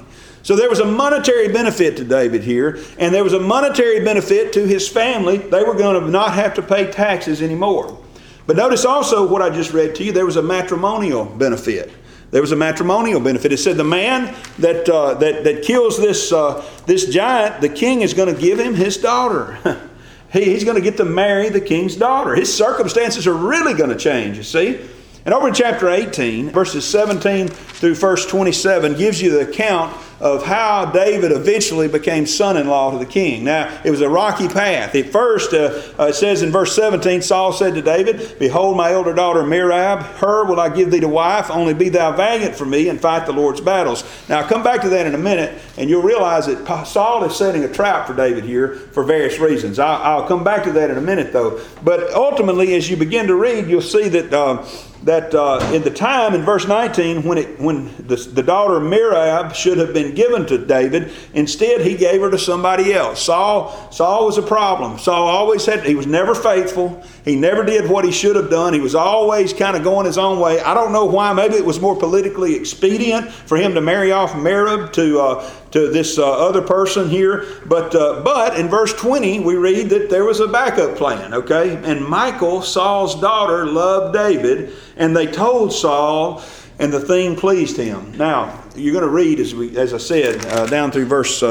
So 0.47 0.55
there 0.55 0.69
was 0.69 0.79
a 0.79 0.85
monetary 0.85 1.49
benefit 1.49 1.97
to 1.97 2.05
David 2.05 2.41
here, 2.41 2.79
and 2.97 3.13
there 3.13 3.25
was 3.25 3.33
a 3.33 3.39
monetary 3.39 3.99
benefit 3.99 4.53
to 4.53 4.65
his 4.65 4.87
family. 4.87 5.39
They 5.39 5.61
were 5.61 5.75
going 5.75 6.01
to 6.01 6.09
not 6.09 6.35
have 6.35 6.53
to 6.53 6.61
pay 6.61 6.89
taxes 6.89 7.41
anymore. 7.41 7.99
But 8.45 8.55
notice 8.55 8.85
also 8.85 9.27
what 9.27 9.41
I 9.41 9.49
just 9.49 9.73
read 9.73 9.93
to 9.95 10.05
you 10.05 10.13
there 10.13 10.25
was 10.25 10.37
a 10.37 10.41
matrimonial 10.41 11.25
benefit. 11.25 11.91
There 12.31 12.39
was 12.39 12.53
a 12.53 12.55
matrimonial 12.55 13.19
benefit. 13.19 13.51
It 13.51 13.57
said 13.57 13.75
the 13.75 13.83
man 13.83 14.33
that, 14.59 14.87
uh, 14.87 15.15
that, 15.15 15.43
that 15.43 15.63
kills 15.63 15.97
this, 15.97 16.31
uh, 16.31 16.65
this 16.85 17.09
giant, 17.09 17.59
the 17.59 17.67
king 17.67 17.99
is 17.99 18.13
going 18.13 18.33
to 18.33 18.41
give 18.41 18.57
him 18.57 18.73
his 18.73 18.95
daughter. 18.95 19.59
he, 20.31 20.45
he's 20.45 20.63
going 20.63 20.77
to 20.77 20.81
get 20.81 20.95
to 20.95 21.03
marry 21.03 21.49
the 21.49 21.59
king's 21.59 21.97
daughter. 21.97 22.35
His 22.35 22.55
circumstances 22.55 23.27
are 23.27 23.35
really 23.35 23.73
going 23.73 23.89
to 23.89 23.97
change, 23.97 24.37
you 24.37 24.43
see. 24.43 24.79
And 25.25 25.33
over 25.33 25.49
in 25.49 25.53
chapter 25.53 25.89
18, 25.89 26.51
verses 26.51 26.85
17 26.85 27.49
through 27.49 27.95
verse 27.95 28.25
27, 28.25 28.95
gives 28.95 29.21
you 29.21 29.31
the 29.31 29.49
account 29.49 29.93
of 30.19 30.45
how 30.45 30.85
David 30.85 31.31
eventually 31.31 31.87
became 31.87 32.25
son 32.25 32.57
in 32.57 32.67
law 32.67 32.91
to 32.91 32.97
the 32.97 33.05
king. 33.05 33.43
Now, 33.43 33.81
it 33.83 33.91
was 33.91 34.01
a 34.01 34.09
rocky 34.09 34.47
path. 34.47 34.95
At 34.95 35.11
first, 35.11 35.53
uh, 35.53 35.81
uh, 35.99 36.05
it 36.05 36.15
says 36.15 36.41
in 36.41 36.51
verse 36.51 36.75
17 36.75 37.21
Saul 37.21 37.53
said 37.53 37.75
to 37.75 37.81
David, 37.81 38.39
Behold, 38.39 38.77
my 38.77 38.91
elder 38.91 39.13
daughter 39.13 39.43
Merab, 39.43 40.01
her 40.17 40.45
will 40.45 40.59
I 40.59 40.69
give 40.69 40.91
thee 40.91 40.99
to 41.01 41.07
wife, 41.07 41.51
only 41.51 41.73
be 41.73 41.89
thou 41.89 42.15
valiant 42.15 42.55
for 42.55 42.65
me 42.65 42.89
and 42.89 42.99
fight 42.99 43.25
the 43.25 43.33
Lord's 43.33 43.61
battles. 43.61 44.03
Now, 44.27 44.39
I'll 44.39 44.47
come 44.47 44.63
back 44.63 44.81
to 44.81 44.89
that 44.89 45.05
in 45.05 45.13
a 45.13 45.19
minute, 45.19 45.61
and 45.77 45.89
you'll 45.89 46.01
realize 46.01 46.47
that 46.47 46.87
Saul 46.87 47.23
is 47.23 47.35
setting 47.35 47.63
a 47.63 47.71
trap 47.71 48.07
for 48.07 48.15
David 48.15 48.43
here 48.43 48.75
for 48.75 49.03
various 49.03 49.39
reasons. 49.39 49.77
I'll, 49.77 50.01
I'll 50.01 50.27
come 50.27 50.43
back 50.43 50.63
to 50.63 50.71
that 50.73 50.89
in 50.89 50.97
a 50.97 51.01
minute, 51.01 51.31
though. 51.31 51.61
But 51.83 52.11
ultimately, 52.13 52.75
as 52.75 52.89
you 52.89 52.97
begin 52.97 53.27
to 53.27 53.35
read, 53.35 53.67
you'll 53.67 53.81
see 53.81 54.07
that. 54.09 54.33
Uh, 54.33 54.65
that 55.07 55.33
uh, 55.33 55.59
in 55.73 55.81
the 55.83 55.89
time 55.89 56.33
in 56.33 56.41
verse 56.41 56.67
19 56.67 57.23
when 57.23 57.37
it 57.37 57.59
when 57.59 57.85
the, 57.95 58.17
the 58.17 58.43
daughter 58.43 58.79
Merab 58.79 59.55
should 59.55 59.77
have 59.77 59.93
been 59.93 60.13
given 60.13 60.45
to 60.47 60.57
David, 60.57 61.11
instead 61.33 61.81
he 61.81 61.95
gave 61.95 62.19
her 62.21 62.29
to 62.29 62.37
somebody 62.37 62.93
else. 62.93 63.23
Saul 63.23 63.91
Saul 63.91 64.25
was 64.25 64.37
a 64.37 64.41
problem. 64.41 64.99
Saul 64.99 65.27
always 65.27 65.65
had 65.65 65.85
he 65.85 65.95
was 65.95 66.05
never 66.07 66.35
faithful. 66.35 67.03
He 67.27 67.35
never 67.35 67.63
did 67.63 67.89
what 67.89 68.05
he 68.05 68.11
should 68.11 68.37
have 68.37 68.49
done. 68.49 68.73
He 68.73 68.79
was 68.79 68.95
always 68.95 69.51
kind 69.51 69.75
of 69.75 69.83
going 69.83 70.05
his 70.05 70.17
own 70.17 70.39
way. 70.39 70.61
I 70.61 70.73
don't 70.73 70.93
know 70.93 71.03
why. 71.03 71.33
Maybe 71.33 71.55
it 71.55 71.65
was 71.65 71.81
more 71.81 71.93
politically 71.93 72.55
expedient 72.55 73.29
for 73.29 73.57
him 73.57 73.73
to 73.73 73.81
marry 73.81 74.13
off 74.13 74.31
Merab 74.31 74.93
to 74.93 75.19
uh, 75.19 75.51
to 75.71 75.89
this 75.89 76.17
uh, 76.17 76.25
other 76.25 76.61
person 76.61 77.09
here. 77.09 77.45
But, 77.65 77.93
uh, 77.93 78.21
but 78.23 78.57
in 78.57 78.69
verse 78.69 78.93
20, 78.93 79.41
we 79.41 79.55
read 79.55 79.89
that 79.89 80.09
there 80.09 80.23
was 80.23 80.39
a 80.39 80.47
backup 80.47 80.95
plan, 80.95 81.33
okay? 81.33 81.75
And 81.75 82.07
Michal 82.07 82.61
Saul's 82.61 83.19
daughter, 83.19 83.65
loved 83.65 84.13
David, 84.13 84.73
and 84.95 85.15
they 85.15 85.27
told 85.27 85.73
Saul, 85.73 86.41
and 86.79 86.93
the 86.93 87.01
thing 87.01 87.35
pleased 87.35 87.75
him. 87.75 88.17
Now, 88.17 88.63
you're 88.75 88.93
going 88.93 89.03
to 89.03 89.11
read, 89.11 89.39
as, 89.39 89.53
we, 89.53 89.75
as 89.77 89.93
I 89.93 89.97
said, 89.97 90.45
uh, 90.45 90.65
down 90.67 90.91
through 90.91 91.05
verse. 91.05 91.43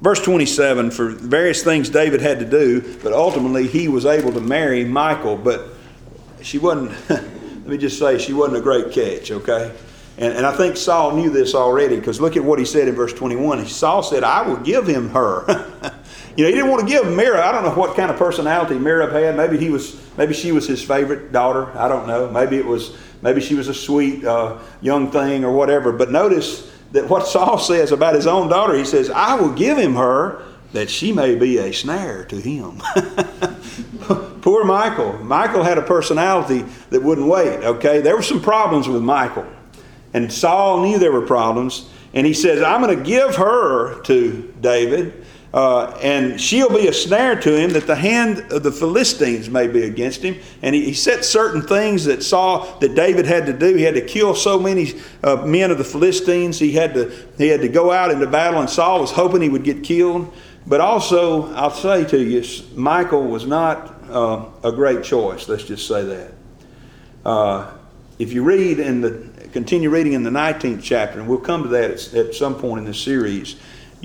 Verse 0.00 0.22
27 0.22 0.90
for 0.90 1.08
various 1.08 1.62
things 1.62 1.88
David 1.88 2.20
had 2.20 2.38
to 2.40 2.44
do, 2.44 2.98
but 3.02 3.12
ultimately 3.12 3.66
he 3.66 3.88
was 3.88 4.04
able 4.04 4.32
to 4.32 4.40
marry 4.40 4.84
Michal. 4.84 5.36
but 5.36 5.70
she 6.42 6.58
wasn't, 6.58 6.92
let 7.08 7.66
me 7.66 7.78
just 7.78 7.98
say, 7.98 8.18
she 8.18 8.32
wasn't 8.32 8.58
a 8.58 8.60
great 8.60 8.92
catch, 8.92 9.30
okay? 9.30 9.72
And, 10.18 10.34
and 10.34 10.46
I 10.46 10.56
think 10.56 10.76
Saul 10.76 11.16
knew 11.16 11.30
this 11.30 11.54
already 11.54 11.96
because 11.96 12.20
look 12.20 12.36
at 12.36 12.44
what 12.44 12.58
he 12.58 12.64
said 12.64 12.88
in 12.88 12.94
verse 12.94 13.12
21. 13.12 13.66
Saul 13.66 14.02
said, 14.02 14.22
I 14.22 14.42
will 14.42 14.56
give 14.56 14.86
him 14.86 15.10
her. 15.10 15.44
you 16.36 16.44
know, 16.44 16.48
he 16.48 16.54
didn't 16.54 16.70
want 16.70 16.86
to 16.86 16.88
give 16.88 17.04
Merab. 17.04 17.40
I 17.40 17.52
don't 17.52 17.64
know 17.64 17.74
what 17.74 17.96
kind 17.96 18.10
of 18.10 18.16
personality 18.16 18.76
Merab 18.76 19.12
had. 19.12 19.36
Maybe 19.36 19.58
he 19.58 19.70
was, 19.70 20.00
maybe 20.16 20.34
she 20.34 20.52
was 20.52 20.66
his 20.66 20.82
favorite 20.82 21.32
daughter. 21.32 21.66
I 21.76 21.88
don't 21.88 22.06
know. 22.06 22.30
Maybe 22.30 22.56
it 22.56 22.64
was, 22.64 22.96
maybe 23.22 23.40
she 23.40 23.54
was 23.54 23.68
a 23.68 23.74
sweet 23.74 24.24
uh, 24.24 24.58
young 24.80 25.10
thing 25.10 25.44
or 25.44 25.52
whatever. 25.52 25.92
But 25.92 26.10
notice 26.10 26.70
that 26.96 27.08
what 27.08 27.26
Saul 27.26 27.58
says 27.58 27.92
about 27.92 28.14
his 28.14 28.26
own 28.26 28.48
daughter, 28.48 28.74
he 28.74 28.84
says, 28.84 29.10
I 29.10 29.34
will 29.34 29.52
give 29.52 29.78
him 29.78 29.94
her 29.94 30.42
that 30.72 30.90
she 30.90 31.12
may 31.12 31.34
be 31.34 31.58
a 31.58 31.72
snare 31.72 32.24
to 32.24 32.40
him. 32.40 32.82
Poor 34.40 34.64
Michal. 34.64 35.22
Michal 35.24 35.62
had 35.62 35.78
a 35.78 35.82
personality 35.82 36.64
that 36.90 37.02
wouldn't 37.02 37.26
wait, 37.26 37.64
okay? 37.64 38.00
There 38.00 38.16
were 38.16 38.22
some 38.22 38.40
problems 38.40 38.88
with 38.88 39.02
Michal. 39.02 39.46
And 40.14 40.32
Saul 40.32 40.82
knew 40.82 40.98
there 40.98 41.12
were 41.12 41.26
problems. 41.26 41.90
And 42.14 42.26
he 42.26 42.32
says, 42.32 42.62
I'm 42.62 42.80
going 42.80 42.96
to 42.96 43.04
give 43.04 43.36
her 43.36 44.00
to 44.02 44.54
David, 44.60 45.25
uh, 45.54 45.96
and 46.02 46.40
she'll 46.40 46.68
be 46.68 46.88
a 46.88 46.92
snare 46.92 47.38
to 47.40 47.56
him 47.56 47.70
that 47.70 47.86
the 47.86 47.96
hand 47.96 48.40
of 48.52 48.62
the 48.62 48.72
Philistines 48.72 49.48
may 49.48 49.66
be 49.66 49.84
against 49.84 50.22
him. 50.22 50.36
And 50.62 50.74
he, 50.74 50.86
he 50.86 50.92
set 50.92 51.24
certain 51.24 51.62
things 51.62 52.04
that 52.04 52.22
Saul, 52.22 52.78
that 52.80 52.94
David 52.94 53.26
had 53.26 53.46
to 53.46 53.52
do. 53.52 53.74
He 53.74 53.82
had 53.82 53.94
to 53.94 54.04
kill 54.04 54.34
so 54.34 54.58
many 54.58 54.92
uh, 55.22 55.36
men 55.46 55.70
of 55.70 55.78
the 55.78 55.84
Philistines. 55.84 56.58
He 56.58 56.72
had, 56.72 56.94
to, 56.94 57.10
he 57.38 57.48
had 57.48 57.60
to 57.62 57.68
go 57.68 57.90
out 57.90 58.10
into 58.10 58.26
battle, 58.26 58.60
and 58.60 58.68
Saul 58.68 59.00
was 59.00 59.12
hoping 59.12 59.40
he 59.40 59.48
would 59.48 59.64
get 59.64 59.82
killed. 59.82 60.32
But 60.66 60.80
also, 60.80 61.52
I'll 61.54 61.70
say 61.70 62.04
to 62.04 62.22
you, 62.22 62.42
Michal 62.74 63.22
was 63.22 63.46
not 63.46 63.94
uh, 64.10 64.44
a 64.64 64.72
great 64.72 65.04
choice. 65.04 65.48
Let's 65.48 65.64
just 65.64 65.86
say 65.86 66.04
that. 66.04 66.32
Uh, 67.24 67.72
if 68.18 68.32
you 68.32 68.42
read 68.42 68.78
in 68.78 69.00
the 69.00 69.48
continue 69.52 69.90
reading 69.90 70.14
in 70.14 70.22
the 70.22 70.30
19th 70.30 70.82
chapter, 70.82 71.20
and 71.20 71.28
we'll 71.28 71.38
come 71.38 71.62
to 71.62 71.68
that 71.70 71.90
at, 71.90 72.14
at 72.14 72.34
some 72.34 72.56
point 72.56 72.80
in 72.80 72.84
this 72.84 73.00
series, 73.00 73.56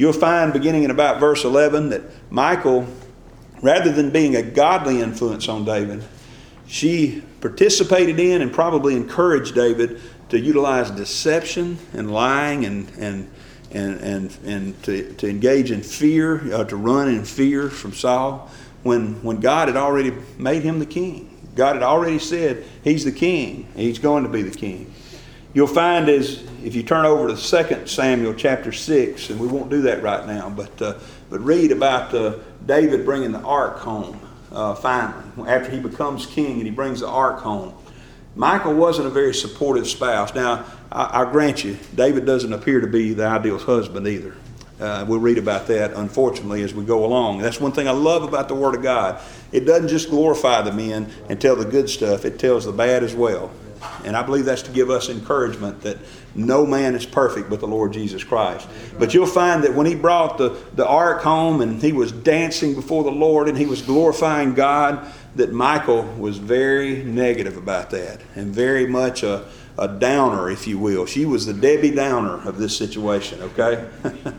you'll 0.02 0.14
find 0.14 0.52
beginning 0.52 0.82
in 0.82 0.90
about 0.90 1.20
verse 1.20 1.44
11 1.44 1.90
that 1.90 2.02
Michal, 2.32 2.88
rather 3.62 3.92
than 3.92 4.10
being 4.10 4.36
a 4.36 4.42
godly 4.42 5.00
influence 5.00 5.48
on 5.48 5.64
David, 5.64 6.04
she 6.66 7.22
participated 7.40 8.20
in 8.20 8.42
and 8.42 8.52
probably 8.52 8.96
encouraged 8.96 9.54
David 9.54 10.02
to 10.30 10.40
utilize 10.40 10.90
deception 10.90 11.78
and 11.94 12.12
lying 12.12 12.66
and, 12.66 12.90
and, 12.98 13.30
and, 13.70 14.00
and, 14.00 14.38
and 14.44 14.84
to, 14.84 15.14
to 15.14 15.30
engage 15.30 15.70
in 15.70 15.84
fear, 15.84 16.52
uh, 16.52 16.64
to 16.64 16.76
run 16.76 17.08
in 17.08 17.24
fear 17.24 17.70
from 17.70 17.94
Saul, 17.94 18.50
when, 18.82 19.22
when 19.22 19.40
God 19.40 19.68
had 19.68 19.78
already 19.78 20.14
made 20.40 20.64
him 20.64 20.80
the 20.80 20.88
king. 20.88 21.28
God 21.54 21.76
had 21.76 21.84
already 21.84 22.18
said 22.18 22.66
he's 22.84 23.06
the 23.06 23.12
king, 23.12 23.68
he's 23.76 24.00
going 24.00 24.24
to 24.24 24.30
be 24.30 24.42
the 24.42 24.58
king. 24.58 24.92
You'll 25.54 25.68
find 25.68 26.08
as 26.08 26.44
if 26.64 26.76
you 26.76 26.84
turn 26.84 27.06
over 27.06 27.28
to 27.28 27.36
2 27.36 27.88
Samuel 27.88 28.34
chapter 28.34 28.72
6, 28.72 29.30
and 29.32 29.40
we 29.40 29.48
won't 29.48 29.70
do 29.70 29.82
that 29.82 30.02
right 30.02 30.26
now, 30.26 30.50
but, 30.50 30.82
uh, 30.82 30.98
but 31.30 31.42
read 31.42 31.74
about 31.74 32.14
uh, 32.14 32.36
David 32.66 33.04
bringing 33.04 33.34
the 33.34 33.42
ark 33.42 33.80
home 33.80 34.20
uh, 34.54 34.76
finally, 34.76 35.50
after 35.50 35.70
he 35.70 35.80
becomes 35.80 36.26
king 36.26 36.54
and 36.54 36.64
he 36.64 36.70
brings 36.70 37.02
the 37.02 37.08
ark 37.08 37.40
home. 37.40 37.74
Michal 38.36 38.74
wasn't 38.74 39.08
a 39.08 39.10
very 39.10 39.34
supportive 39.34 39.88
spouse. 39.88 40.34
Now, 40.34 40.66
I, 40.90 41.22
I 41.22 41.32
grant 41.32 41.66
you, 41.66 41.78
David 41.96 42.26
doesn't 42.26 42.54
appear 42.54 42.80
to 42.80 42.88
be 42.88 43.14
the 43.14 43.26
ideal 43.26 43.58
husband 43.58 44.08
either. 44.08 44.34
Uh, 44.80 45.06
we'll 45.08 45.20
read 45.20 45.38
about 45.38 45.68
that, 45.68 45.94
unfortunately, 45.94 46.64
as 46.64 46.74
we 46.74 46.86
go 46.86 47.06
along. 47.06 47.40
That's 47.40 47.60
one 47.60 47.72
thing 47.72 47.88
I 47.90 47.92
love 47.92 48.24
about 48.24 48.48
the 48.48 48.56
Word 48.56 48.74
of 48.74 48.82
God. 48.82 49.22
It 49.52 49.66
doesn't 49.66 49.90
just 49.90 50.10
glorify 50.10 50.62
the 50.62 50.72
men 50.72 51.12
and 51.30 51.40
tell 51.42 51.58
the 51.58 51.66
good 51.66 51.90
stuff, 51.90 52.24
it 52.24 52.40
tells 52.40 52.66
the 52.66 52.72
bad 52.72 53.04
as 53.04 53.14
well. 53.14 53.52
And 54.04 54.16
I 54.16 54.24
believe 54.24 54.46
that's 54.46 54.62
to 54.64 54.72
give 54.72 54.90
us 54.90 55.10
encouragement 55.10 55.82
that 55.82 55.98
no 56.36 56.66
man 56.66 56.96
is 56.96 57.06
perfect 57.06 57.50
but 57.50 57.60
the 57.60 57.68
Lord 57.68 57.94
Jesus 57.94 58.24
Christ. 58.24 58.68
But 58.98 59.14
you'll 59.14 59.26
find 59.26 59.64
that 59.64 59.74
when 59.74 59.86
he 59.86 59.96
brought 59.96 60.38
the, 60.38 60.58
the 60.76 60.88
ark 60.88 61.22
home 61.22 61.62
and 61.62 61.82
he 61.82 61.92
was 61.92 62.12
dancing 62.12 62.76
before 62.76 63.04
the 63.04 63.12
Lord 63.12 63.48
and 63.48 63.58
he 63.58 63.66
was 63.66 63.82
glorifying 63.82 64.54
God, 64.54 65.12
that 65.36 65.54
Michal 65.54 66.04
was 66.18 66.38
very 66.38 67.04
negative 67.04 67.58
about 67.58 67.90
that 67.92 68.22
and 68.36 68.54
very 68.54 68.86
much 68.86 69.24
a, 69.24 69.46
a 69.78 69.88
downer, 69.88 70.50
if 70.50 70.68
you 70.68 70.78
will. 70.78 71.06
She 71.06 71.26
was 71.26 71.46
the 71.46 71.54
Debbie 71.54 71.92
Downer 71.92 72.48
of 72.48 72.58
this 72.58 72.78
situation, 72.78 73.42
okay? 73.42 73.88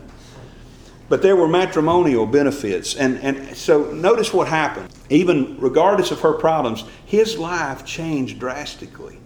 but 1.09 1.21
there 1.21 1.35
were 1.35 1.47
matrimonial 1.47 2.25
benefits. 2.25 2.95
And, 2.95 3.17
and 3.19 3.57
so 3.57 3.91
notice 3.91 4.33
what 4.33 4.47
happened. 4.47 4.89
Even 5.09 5.57
regardless 5.59 6.11
of 6.11 6.21
her 6.21 6.33
problems, 6.33 6.83
his 7.05 7.37
life 7.37 7.85
changed 7.85 8.39
drastically. 8.39 9.19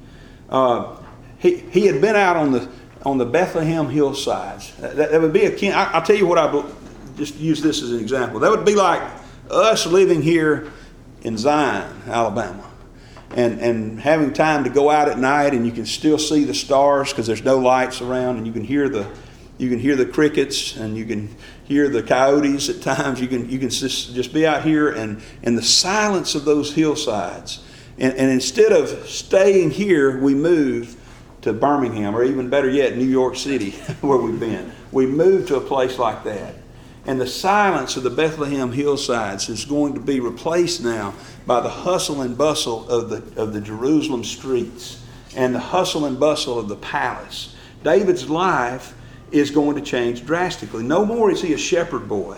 Uh, 0.50 0.98
he, 1.39 1.58
he 1.58 1.86
had 1.86 2.01
been 2.01 2.16
out 2.16 2.36
on 2.36 2.51
the, 2.51 2.70
on 3.06 3.18
the 3.18 3.25
Bethlehem 3.25 3.89
hillsides. 3.89 4.75
That, 4.77 4.96
that 4.96 5.22
would 5.22 5.34
be 5.34 5.46
akin, 5.46 5.74
I, 5.74 5.92
I'll 5.94 6.01
tell 6.01 6.16
you 6.16 6.27
what 6.27 6.38
I 6.38 6.63
just 7.16 7.36
use 7.36 7.62
this 7.62 7.82
as 7.82 7.92
an 7.92 8.00
example. 8.00 8.39
That 8.39 8.51
would 8.51 8.66
be 8.66 8.75
like 8.75 9.01
us 9.50 9.86
living 9.86 10.22
here 10.22 10.72
in 11.22 11.38
Zion, 11.38 12.04
Alabama, 12.08 12.63
and, 13.36 13.60
and 13.60 14.00
having 14.00 14.34
time 14.34 14.63
to 14.63 14.70
go 14.70 14.89
out 14.89 15.10
at 15.10 15.20
night 15.20 15.54
and 15.54 15.66
you 15.66 15.72
can 15.72 15.86
still 15.86 16.18
see 16.18 16.44
the 16.44 16.54
stars 16.54 17.12
because 17.12 17.27
there's 17.27 17.44
no 17.44 17.58
lights 17.58 18.01
around 18.01 18.38
and 18.38 18.48
you 18.48 18.54
can 18.54 18.63
hear 18.63 18.88
the 18.88 19.08
you 19.58 19.70
can 19.70 19.80
hear 19.80 19.96
the 19.96 20.06
crickets 20.06 20.77
and 20.77 20.96
you 20.96 21.04
can 21.04 21.36
hear 21.63 21.89
the 21.89 22.04
coyotes 22.04 22.70
at 22.70 22.82
times. 22.84 23.20
You 23.20 23.27
can 23.27 23.50
you 23.50 23.58
can 23.58 23.70
just, 23.70 24.13
just 24.13 24.34
be 24.34 24.46
out 24.46 24.63
here 24.63 24.89
and 24.89 25.22
in 25.42 25.56
the 25.56 25.63
silence 25.63 26.36
of 26.36 26.46
those 26.46 26.74
hillsides. 26.74 27.63
And, 27.98 28.13
and 28.13 28.32
instead 28.32 28.72
of 28.72 29.10
staying 29.10 29.72
here, 29.72 30.20
we 30.20 30.36
move 30.36 30.96
to 31.42 31.54
Birmingham 31.54 32.16
or 32.16 32.24
even 32.24 32.50
better 32.50 32.70
yet, 32.70 32.98
New 32.98 33.06
York 33.06 33.36
City, 33.36 33.72
where 34.01 34.18
we've 34.18 34.39
been. 34.39 34.72
We 34.92 35.06
move 35.06 35.48
to 35.48 35.56
a 35.58 35.62
place 35.62 35.98
like 35.98 36.24
that. 36.24 36.56
And 37.06 37.22
the 37.22 37.27
silence 37.27 37.96
of 37.96 38.04
the 38.04 38.10
Bethlehem 38.10 38.74
hillsides 38.74 39.48
is 39.48 39.63
going 39.63 39.94
to 39.94 40.00
be 40.01 40.20
replaced 40.20 40.84
now 40.84 41.13
by 41.46 41.62
the 41.62 41.70
hustle 41.70 42.22
and 42.22 42.38
bustle 42.38 42.88
of 42.89 43.10
the, 43.10 43.42
of 43.42 43.54
the 43.54 43.62
Jerusalem 43.62 44.25
streets 44.25 45.01
and 45.36 45.56
the 45.56 45.60
hustle 45.60 46.06
and 46.06 46.20
bustle 46.20 46.60
of 46.60 46.68
the 46.68 46.75
palace. 46.75 47.56
David's 47.84 48.30
life 48.30 48.94
is 49.32 49.51
going 49.51 49.75
to 49.75 49.82
change 49.82 50.25
drastically. 50.25 50.83
No 50.83 51.05
more 51.05 51.31
is 51.31 51.42
he 51.42 51.53
a 51.53 51.57
shepherd 51.57 52.10
boy, 52.10 52.38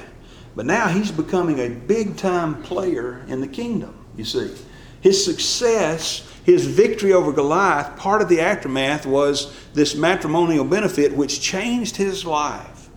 but 0.56 0.68
now 0.68 0.88
he's 0.88 1.12
becoming 1.12 1.60
a 1.60 1.70
big 1.70 2.16
time 2.16 2.62
player 2.62 3.24
in 3.28 3.42
the 3.42 3.48
kingdom, 3.48 3.96
you 4.16 4.26
see. 4.26 4.56
His 5.02 5.24
success, 5.24 6.28
his 6.44 6.66
victory 6.66 7.14
over 7.14 7.32
Goliath, 7.32 7.98
part 7.98 8.22
of 8.22 8.30
the 8.30 8.42
aftermath 8.42 9.06
was 9.06 9.54
this 9.74 9.96
matrimonial 9.96 10.66
benefit 10.66 11.14
which 11.14 11.42
changed 11.42 11.96
his 11.96 12.26
life. 12.26 12.90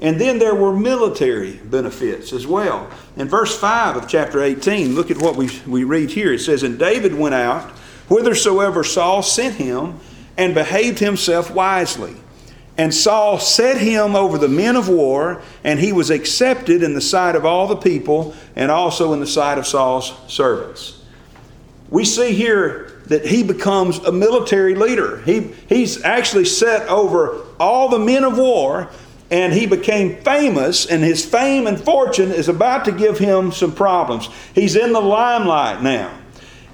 And 0.00 0.20
then 0.20 0.38
there 0.38 0.54
were 0.54 0.76
military 0.76 1.54
benefits 1.54 2.32
as 2.32 2.46
well. 2.46 2.88
In 3.16 3.28
verse 3.28 3.58
5 3.58 3.96
of 3.96 4.08
chapter 4.08 4.40
18, 4.40 4.94
look 4.94 5.10
at 5.10 5.20
what 5.20 5.36
we, 5.36 5.50
we 5.66 5.82
read 5.82 6.10
here. 6.10 6.32
It 6.32 6.40
says, 6.40 6.62
And 6.62 6.78
David 6.78 7.14
went 7.14 7.34
out 7.34 7.72
whithersoever 8.08 8.84
Saul 8.84 9.22
sent 9.22 9.56
him, 9.56 10.00
and 10.36 10.54
behaved 10.54 10.98
himself 10.98 11.50
wisely. 11.50 12.14
And 12.76 12.94
Saul 12.94 13.40
set 13.40 13.78
him 13.78 14.14
over 14.14 14.38
the 14.38 14.48
men 14.48 14.76
of 14.76 14.88
war, 14.88 15.42
and 15.64 15.80
he 15.80 15.92
was 15.92 16.10
accepted 16.10 16.82
in 16.82 16.94
the 16.94 17.00
sight 17.00 17.34
of 17.34 17.44
all 17.44 17.66
the 17.66 17.76
people, 17.76 18.34
and 18.54 18.70
also 18.70 19.12
in 19.12 19.20
the 19.20 19.26
sight 19.26 19.58
of 19.58 19.66
Saul's 19.66 20.14
servants. 20.28 20.97
We 21.90 22.04
see 22.04 22.32
here 22.32 22.92
that 23.06 23.26
he 23.26 23.42
becomes 23.42 23.98
a 23.98 24.12
military 24.12 24.74
leader. 24.74 25.22
He, 25.22 25.52
he's 25.68 26.02
actually 26.04 26.44
set 26.44 26.86
over 26.88 27.42
all 27.58 27.88
the 27.88 27.98
men 27.98 28.24
of 28.24 28.36
war, 28.36 28.90
and 29.30 29.52
he 29.52 29.66
became 29.66 30.16
famous, 30.22 30.86
and 30.86 31.02
his 31.02 31.24
fame 31.24 31.66
and 31.66 31.82
fortune 31.82 32.30
is 32.30 32.48
about 32.48 32.84
to 32.84 32.92
give 32.92 33.18
him 33.18 33.52
some 33.52 33.74
problems. 33.74 34.28
He's 34.54 34.76
in 34.76 34.92
the 34.92 35.00
limelight 35.00 35.82
now. 35.82 36.16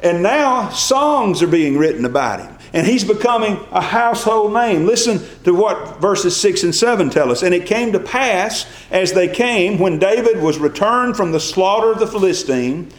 And 0.03 0.23
now 0.23 0.69
songs 0.71 1.43
are 1.43 1.49
being 1.49 1.79
written 1.79 2.05
about 2.05 2.41
him. 2.41 2.55
And 2.75 2.87
he's 2.87 3.05
becoming 3.05 3.57
a 3.71 3.81
household 3.81 4.53
name. 4.53 4.85
Listen 4.85 5.21
to 5.45 5.55
what 5.55 6.01
verses 6.01 6.39
6 6.41 6.65
and 6.65 6.75
7 6.75 7.09
tell 7.09 7.31
us. 7.31 7.45
And 7.45 7.55
it 7.55 7.67
came 7.67 7.93
to 7.93 8.01
pass 8.01 8.67
as 8.91 9.13
they 9.13 9.29
came, 9.29 9.79
when 9.79 10.01
David 10.01 10.43
was 10.43 10.59
returned 10.59 11.17
from 11.17 11.31
the 11.31 11.39
slaughter 11.39 11.93
of 11.93 12.01
the 12.01 12.09
Philistine, 12.09 12.91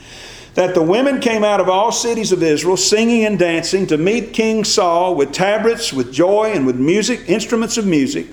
that 0.55 0.73
the 0.73 0.81
women 0.81 1.19
came 1.19 1.43
out 1.43 1.59
of 1.59 1.69
all 1.69 1.91
cities 1.91 2.31
of 2.31 2.41
Israel, 2.41 2.77
singing 2.77 3.25
and 3.25 3.37
dancing, 3.37 3.85
to 3.87 3.97
meet 3.97 4.33
King 4.33 4.63
Saul 4.63 5.15
with 5.15 5.31
tabrets, 5.31 5.93
with 5.93 6.11
joy, 6.11 6.51
and 6.53 6.65
with 6.65 6.77
music, 6.77 7.29
instruments 7.29 7.77
of 7.77 7.85
music. 7.85 8.27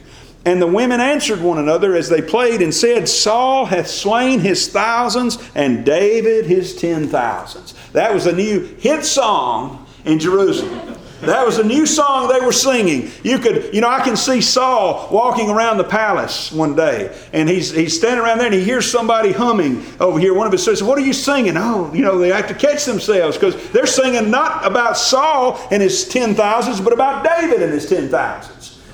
And 0.45 0.61
the 0.61 0.67
women 0.67 1.01
answered 1.01 1.41
one 1.41 1.59
another 1.59 1.95
as 1.95 2.09
they 2.09 2.23
played 2.23 2.63
and 2.63 2.75
said, 2.75 3.09
Saul 3.09 3.67
hath 3.67 3.89
slain 3.89 4.41
his 4.41 4.69
thousands 4.69 5.39
and 5.55 5.85
David 5.85 6.47
his 6.47 6.75
ten 6.75 7.09
thousands. 7.09 7.75
That 7.93 8.13
was 8.13 8.27
a 8.27 8.33
new 8.33 8.61
hit 8.61 9.05
song 9.05 9.87
in 10.05 10.19
Jerusalem. 10.19 10.92
That 11.23 11.47
was 11.47 11.59
a 11.59 11.65
new 11.65 11.87
song 11.87 12.29
they 12.29 12.45
were 12.45 12.53
singing. 12.53 13.11
You 13.23 13.39
could, 13.39 13.73
you 13.73 13.81
know, 13.81 13.89
I 13.89 14.01
can 14.01 14.17
see 14.17 14.41
Saul 14.41 15.09
walking 15.11 15.49
around 15.51 15.79
the 15.79 15.85
palace 15.85 16.51
one 16.51 16.75
day, 16.75 17.17
and 17.33 17.49
he's 17.49 17.71
he's 17.71 17.97
standing 17.97 18.21
around 18.25 18.39
there, 18.39 18.49
and 18.49 18.55
he 18.55 18.65
hears 18.65 18.91
somebody 18.91 19.31
humming 19.31 19.85
over 20.01 20.19
here. 20.19 20.35
One 20.35 20.47
of 20.47 20.53
his 20.53 20.65
says, 20.65 20.83
"What 20.83 20.99
are 20.99 21.03
you 21.03 21.13
singing?" 21.13 21.57
Oh, 21.57 21.93
you 21.95 22.03
know, 22.03 22.19
they 22.19 22.31
have 22.31 22.49
to 22.49 22.55
catch 22.55 22.85
themselves 22.85 23.39
because 23.39 23.71
they're 23.71 23.87
singing 23.87 24.31
not 24.31 24.67
about 24.67 24.97
Saul 24.97 25.61
and 25.71 25.81
his 25.81 26.09
ten 26.09 26.35
thousands, 26.35 26.81
but 26.81 26.93
about 26.93 27.25
David 27.25 27.63
and 27.63 27.73
his 27.73 27.89
ten 27.89 28.09
thousands. 28.09 28.52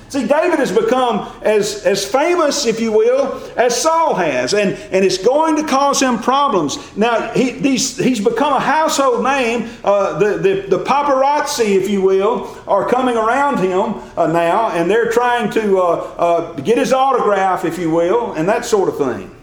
See, 0.09 0.25
David 0.25 0.57
has 0.57 0.71
become 0.71 1.31
as, 1.43 1.85
as 1.85 2.03
famous, 2.03 2.65
if 2.65 2.79
you 2.79 2.91
will, 2.91 3.39
as 3.55 3.79
Saul 3.79 4.15
has, 4.15 4.55
and, 4.55 4.73
and 4.91 5.05
it's 5.05 5.19
going 5.19 5.55
to 5.57 5.63
cause 5.63 6.01
him 6.01 6.17
problems. 6.17 6.77
Now, 6.97 7.31
he, 7.33 7.51
he's, 7.51 7.95
he's 7.95 8.19
become 8.19 8.53
a 8.53 8.59
household 8.59 9.23
name. 9.23 9.69
Uh, 9.83 10.17
the, 10.17 10.37
the, 10.39 10.77
the 10.77 10.83
paparazzi, 10.83 11.75
if 11.75 11.87
you 11.87 12.01
will, 12.01 12.57
are 12.67 12.89
coming 12.89 13.17
around 13.17 13.59
him 13.59 14.01
uh, 14.17 14.25
now, 14.25 14.71
and 14.71 14.89
they're 14.89 15.11
trying 15.11 15.51
to 15.51 15.77
uh, 15.77 16.15
uh 16.17 16.53
get 16.53 16.79
his 16.79 16.91
autograph, 16.91 17.63
if 17.63 17.77
you 17.77 17.91
will, 17.91 18.33
and 18.33 18.49
that 18.49 18.65
sort 18.65 18.89
of 18.89 18.97
thing. 18.97 19.35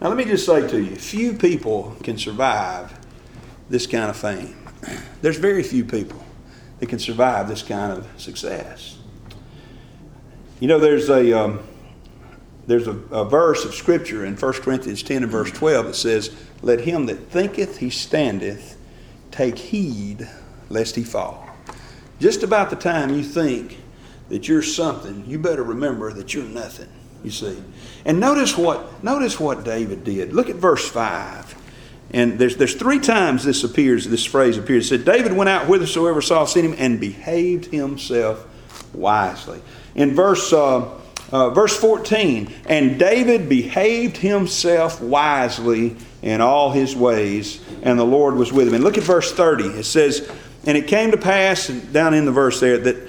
Now, 0.00 0.08
let 0.08 0.16
me 0.16 0.24
just 0.26 0.46
say 0.46 0.66
to 0.68 0.80
you 0.80 0.94
few 0.94 1.32
people 1.32 1.96
can 2.04 2.18
survive 2.18 2.96
this 3.68 3.88
kind 3.88 4.10
of 4.10 4.16
fame. 4.16 4.56
There's 5.22 5.38
very 5.38 5.64
few 5.64 5.84
people 5.84 6.22
that 6.78 6.88
can 6.88 7.00
survive 7.00 7.48
this 7.48 7.64
kind 7.64 7.90
of 7.90 8.06
success. 8.16 8.95
You 10.58 10.68
know, 10.68 10.78
there's 10.78 11.10
a 11.10 11.38
um, 11.38 11.60
there's 12.66 12.86
a, 12.86 12.96
a, 13.10 13.24
verse 13.24 13.64
of 13.64 13.74
scripture 13.74 14.24
in 14.24 14.36
1 14.36 14.52
Corinthians 14.54 15.02
10 15.02 15.22
and 15.22 15.30
verse 15.30 15.50
12 15.50 15.86
that 15.86 15.94
says, 15.94 16.34
"Let 16.62 16.80
him 16.80 17.06
that 17.06 17.28
thinketh 17.28 17.78
he 17.78 17.90
standeth 17.90 18.78
take 19.30 19.58
heed 19.58 20.26
lest 20.70 20.96
he 20.96 21.04
fall." 21.04 21.46
Just 22.20 22.42
about 22.42 22.70
the 22.70 22.76
time 22.76 23.14
you 23.14 23.22
think 23.22 23.78
that 24.30 24.48
you're 24.48 24.62
something, 24.62 25.24
you 25.26 25.38
better 25.38 25.62
remember 25.62 26.12
that 26.14 26.32
you're 26.32 26.44
nothing. 26.44 26.88
You 27.22 27.30
see, 27.30 27.62
and 28.06 28.18
notice 28.18 28.56
what 28.56 29.04
notice 29.04 29.38
what 29.38 29.62
David 29.62 30.04
did. 30.04 30.32
Look 30.32 30.48
at 30.48 30.56
verse 30.56 30.88
five. 30.88 31.54
And 32.12 32.38
there's, 32.38 32.56
there's 32.56 32.76
three 32.76 33.00
times 33.00 33.44
this 33.44 33.64
appears, 33.64 34.06
this 34.06 34.24
phrase 34.24 34.56
appears. 34.56 34.86
It 34.86 34.98
said, 34.98 35.04
David 35.04 35.32
went 35.32 35.50
out 35.50 35.66
whithersoever 35.66 36.22
Saul 36.22 36.46
sent 36.46 36.64
him 36.64 36.76
and 36.78 37.00
behaved 37.00 37.66
himself 37.66 38.46
wisely. 38.94 39.60
In 39.96 40.14
verse, 40.14 40.52
uh, 40.52 40.88
uh, 41.32 41.50
verse 41.50 41.76
14, 41.76 42.52
and 42.66 42.98
David 42.98 43.48
behaved 43.48 44.16
himself 44.16 45.00
wisely 45.00 45.96
in 46.22 46.40
all 46.40 46.70
his 46.70 46.94
ways, 46.94 47.60
and 47.82 47.98
the 47.98 48.04
Lord 48.04 48.34
was 48.36 48.52
with 48.52 48.68
him. 48.68 48.74
And 48.74 48.84
look 48.84 48.98
at 48.98 49.04
verse 49.04 49.32
30. 49.32 49.64
It 49.64 49.84
says, 49.84 50.30
And 50.66 50.76
it 50.76 50.86
came 50.86 51.10
to 51.10 51.16
pass, 51.16 51.66
down 51.66 52.14
in 52.14 52.26
the 52.26 52.32
verse 52.32 52.60
there, 52.60 52.78
that 52.78 53.08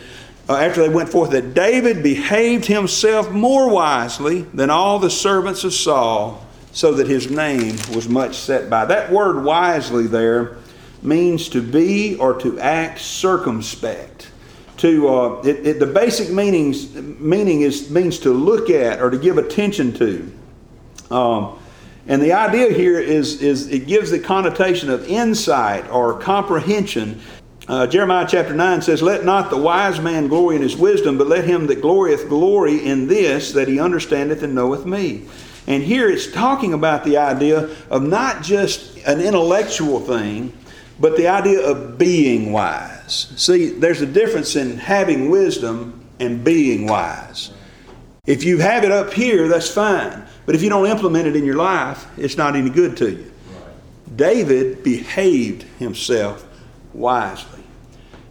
uh, 0.50 0.56
after 0.56 0.82
they 0.82 0.90
went 0.90 1.10
forth, 1.10 1.32
that 1.32 1.54
David 1.54 2.02
behaved 2.02 2.66
himself 2.66 3.30
more 3.32 3.70
wisely 3.70 4.42
than 4.42 4.70
all 4.70 4.98
the 4.98 5.10
servants 5.10 5.64
of 5.64 5.74
Saul 5.74 6.44
so 6.72 6.94
that 6.94 7.08
his 7.08 7.30
name 7.30 7.76
was 7.94 8.08
much 8.08 8.38
set 8.38 8.70
by. 8.70 8.86
That 8.86 9.12
word 9.12 9.44
wisely 9.44 10.08
there 10.08 10.58
means 11.02 11.50
to 11.50 11.62
be 11.62 12.16
or 12.16 12.40
to 12.42 12.60
act 12.60 13.00
circumspect. 13.00 14.30
To 14.78 15.10
uh, 15.10 15.42
it, 15.42 15.66
it, 15.66 15.80
the 15.80 15.88
basic 15.88 16.30
meanings 16.32 16.94
meaning 16.94 17.62
is 17.62 17.90
means 17.90 18.20
to 18.20 18.32
look 18.32 18.70
at 18.70 19.02
or 19.02 19.10
to 19.10 19.18
give 19.18 19.38
attention 19.38 19.94
to. 19.94 20.32
Um, 21.10 21.58
and 22.08 22.22
the 22.22 22.34
idea 22.34 22.72
here 22.72 23.00
is, 23.00 23.42
is 23.42 23.68
it 23.68 23.86
gives 23.86 24.12
the 24.12 24.20
connotation 24.20 24.90
of 24.90 25.08
insight 25.10 25.90
or 25.90 26.18
comprehension. 26.20 27.20
Uh, 27.68 27.86
Jeremiah 27.86 28.26
chapter 28.28 28.54
9 28.54 28.82
says, 28.82 29.02
Let 29.02 29.26
not 29.26 29.50
the 29.50 29.58
wise 29.58 30.00
man 30.00 30.30
glory 30.30 30.56
in 30.56 30.62
his 30.62 30.78
wisdom, 30.78 31.18
but 31.18 31.28
let 31.28 31.44
him 31.44 31.68
that 31.68 31.82
glorieth 31.82 32.30
glory 32.30 32.86
in 32.86 33.08
this, 33.08 33.52
that 33.52 33.68
he 33.68 33.78
understandeth 33.78 34.42
and 34.42 34.56
knoweth 34.56 34.86
me. 34.86 35.26
And 35.68 35.84
here 35.84 36.10
it's 36.10 36.32
talking 36.32 36.74
about 36.74 37.04
the 37.04 37.18
idea 37.18 37.70
of 37.90 38.04
not 38.04 38.42
just 38.42 38.98
an 39.00 39.20
intellectual 39.20 40.00
thing, 40.00 40.58
but 40.98 41.18
the 41.18 41.28
idea 41.28 41.60
of 41.60 41.98
being 41.98 42.54
wise. 42.54 42.97
See, 43.08 43.70
there's 43.70 44.02
a 44.02 44.06
difference 44.06 44.56
in 44.56 44.78
having 44.78 45.30
wisdom 45.30 46.06
and 46.20 46.44
being 46.44 46.88
wise. 46.88 47.52
If 48.26 48.44
you 48.44 48.58
have 48.58 48.84
it 48.84 48.92
up 48.92 49.14
here, 49.14 49.48
that's 49.48 49.70
fine. 49.70 50.26
But 50.46 50.56
if 50.56 50.62
you 50.62 50.70
don't 50.70 50.88
implement 50.88 51.28
it 51.28 51.36
in 51.36 51.46
your 51.46 51.56
life, 51.56 52.06
it's 52.18 52.38
not 52.38 52.56
any 52.56 52.70
good 52.70 52.98
to 52.98 53.12
you. 53.12 53.32
David 54.16 54.84
behaved 54.84 55.64
himself 55.80 56.46
wisely. 56.94 57.64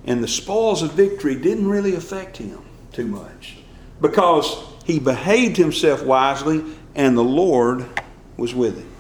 And 0.05 0.23
the 0.23 0.29
spoils 0.29 0.83
of 0.83 0.93
victory 0.93 1.35
didn't 1.35 1.69
really 1.69 1.95
affect 1.95 2.37
him 2.37 2.63
too 2.93 3.07
much 3.07 3.57
because 4.01 4.57
he 4.85 4.99
behaved 4.99 5.57
himself 5.57 6.05
wisely 6.05 6.65
and 6.95 7.17
the 7.17 7.25
Lord 7.25 7.87
was 8.37 8.55
with 8.55 8.79
him. 8.79 8.91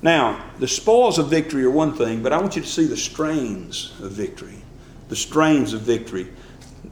Now, 0.00 0.44
the 0.58 0.68
spoils 0.68 1.18
of 1.18 1.28
victory 1.28 1.64
are 1.64 1.70
one 1.70 1.94
thing, 1.94 2.22
but 2.22 2.32
I 2.32 2.38
want 2.38 2.56
you 2.56 2.62
to 2.62 2.68
see 2.68 2.86
the 2.86 2.96
strains 2.96 3.92
of 4.00 4.12
victory. 4.12 4.62
The 5.08 5.16
strains 5.16 5.72
of 5.72 5.82
victory 5.82 6.28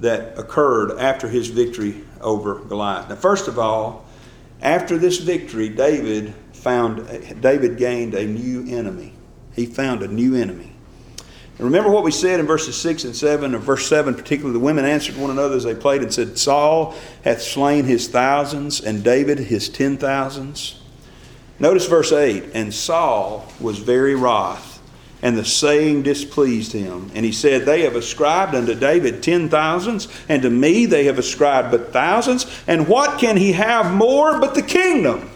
that 0.00 0.38
occurred 0.38 0.98
after 0.98 1.29
his 1.29 1.48
victory 1.48 2.05
over 2.20 2.57
Goliath. 2.61 3.09
Now, 3.09 3.16
first 3.16 3.48
of 3.48 3.59
all, 3.59 4.05
after 4.62 4.98
this 4.98 5.18
victory, 5.18 5.68
David 5.68 6.35
found 6.52 7.07
David 7.40 7.79
gained 7.79 8.14
a 8.14 8.26
new 8.26 8.66
enemy. 8.76 9.12
He 9.55 9.66
found 9.66 10.02
a 10.02 10.09
new 10.09 10.35
enemy. 10.35 10.72
And 11.59 11.64
remember 11.64 11.90
what 11.90 12.05
we 12.05 12.11
said 12.11 12.38
in 12.38 12.46
verses 12.46 12.76
6 12.81 13.05
and 13.05 13.16
7, 13.16 13.55
or 13.55 13.59
verse 13.59 13.88
7 13.88 14.14
particularly, 14.14 14.52
the 14.52 14.64
women 14.64 14.85
answered 14.85 15.16
one 15.16 15.31
another 15.31 15.57
as 15.57 15.64
they 15.64 15.74
played 15.74 16.02
and 16.02 16.12
said, 16.12 16.38
Saul 16.38 16.94
hath 17.24 17.40
slain 17.40 17.85
his 17.85 18.09
thousands, 18.09 18.81
and 18.81 19.02
David 19.02 19.38
his 19.38 19.70
ten 19.70 19.96
thousands. 19.96 20.83
Notice 21.59 21.87
verse 21.87 22.12
8, 22.12 22.50
and 22.52 22.74
Saul 22.74 23.50
was 23.59 23.79
very 23.79 24.14
wroth, 24.14 24.75
and 25.26 25.36
the 25.36 25.44
saying 25.44 26.04
displeased 26.04 26.70
him. 26.70 27.10
And 27.12 27.24
he 27.24 27.32
said, 27.32 27.66
They 27.66 27.80
have 27.80 27.96
ascribed 27.96 28.54
unto 28.54 28.76
David 28.76 29.24
ten 29.24 29.48
thousands, 29.48 30.06
and 30.28 30.40
to 30.42 30.50
me 30.50 30.86
they 30.86 31.02
have 31.06 31.18
ascribed 31.18 31.72
but 31.72 31.92
thousands, 31.92 32.46
and 32.68 32.86
what 32.86 33.18
can 33.18 33.36
he 33.36 33.50
have 33.50 33.92
more 33.92 34.38
but 34.38 34.54
the 34.54 34.62
kingdom? 34.62 35.28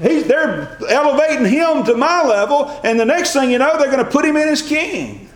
He, 0.00 0.22
they're 0.22 0.78
elevating 0.88 1.44
him 1.44 1.82
to 1.86 1.96
my 1.96 2.22
level, 2.22 2.68
and 2.84 3.00
the 3.00 3.04
next 3.04 3.32
thing 3.32 3.50
you 3.50 3.58
know, 3.58 3.76
they're 3.76 3.90
going 3.90 4.04
to 4.04 4.08
put 4.08 4.24
him 4.24 4.36
in 4.36 4.46
as 4.46 4.62
king. 4.62 5.28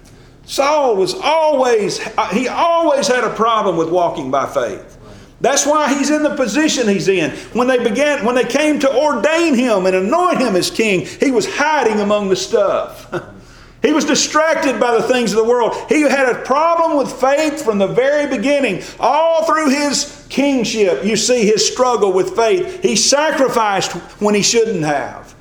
Saul 0.44 0.94
was 0.94 1.14
always, 1.14 1.98
uh, 2.16 2.28
he 2.28 2.46
always 2.46 3.08
had 3.08 3.24
a 3.24 3.34
problem 3.34 3.76
with 3.76 3.90
walking 3.90 4.30
by 4.30 4.46
faith. 4.46 4.98
That's 5.40 5.66
why 5.66 5.92
he's 5.92 6.10
in 6.10 6.22
the 6.22 6.36
position 6.36 6.86
he's 6.86 7.08
in. 7.08 7.32
When 7.54 7.66
they 7.66 7.82
began, 7.82 8.24
when 8.24 8.36
they 8.36 8.44
came 8.44 8.78
to 8.80 8.96
ordain 8.96 9.56
him 9.56 9.86
and 9.86 9.96
anoint 9.96 10.38
him 10.38 10.54
as 10.54 10.70
king, 10.70 11.06
he 11.06 11.32
was 11.32 11.52
hiding 11.52 11.98
among 11.98 12.28
the 12.28 12.36
stuff. 12.36 13.12
He 13.82 13.92
was 13.92 14.04
distracted 14.04 14.78
by 14.78 14.94
the 14.94 15.02
things 15.02 15.32
of 15.32 15.38
the 15.38 15.44
world. 15.44 15.74
He 15.88 16.02
had 16.02 16.28
a 16.28 16.42
problem 16.42 16.98
with 16.98 17.12
faith 17.12 17.64
from 17.64 17.78
the 17.78 17.86
very 17.86 18.26
beginning. 18.26 18.82
All 18.98 19.44
through 19.46 19.70
his 19.70 20.26
kingship, 20.28 21.02
you 21.04 21.16
see 21.16 21.46
his 21.46 21.66
struggle 21.66 22.12
with 22.12 22.36
faith. 22.36 22.82
He 22.82 22.94
sacrificed 22.94 23.92
when 24.20 24.34
he 24.34 24.42
shouldn't 24.42 24.84
have. 24.84 25.34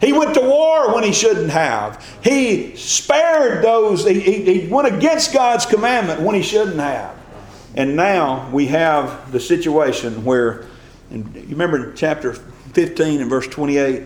He 0.00 0.12
went 0.12 0.34
to 0.34 0.42
war 0.42 0.94
when 0.94 1.04
he 1.04 1.12
shouldn't 1.12 1.50
have. 1.50 2.04
He 2.22 2.76
spared 2.76 3.64
those, 3.64 4.06
he, 4.06 4.20
he, 4.20 4.60
he, 4.60 4.68
went 4.68 4.94
against 4.94 5.32
God's 5.32 5.64
commandment 5.64 6.20
when 6.20 6.36
he 6.36 6.42
shouldn't 6.42 6.78
have. 6.78 7.16
And 7.76 7.96
now 7.96 8.50
we 8.50 8.66
have 8.66 9.32
the 9.32 9.40
situation 9.40 10.22
where, 10.22 10.66
you 11.10 11.24
remember 11.48 11.94
chapter 11.94 12.34
15 12.34 13.22
and 13.22 13.30
verse 13.30 13.46
28, 13.46 14.02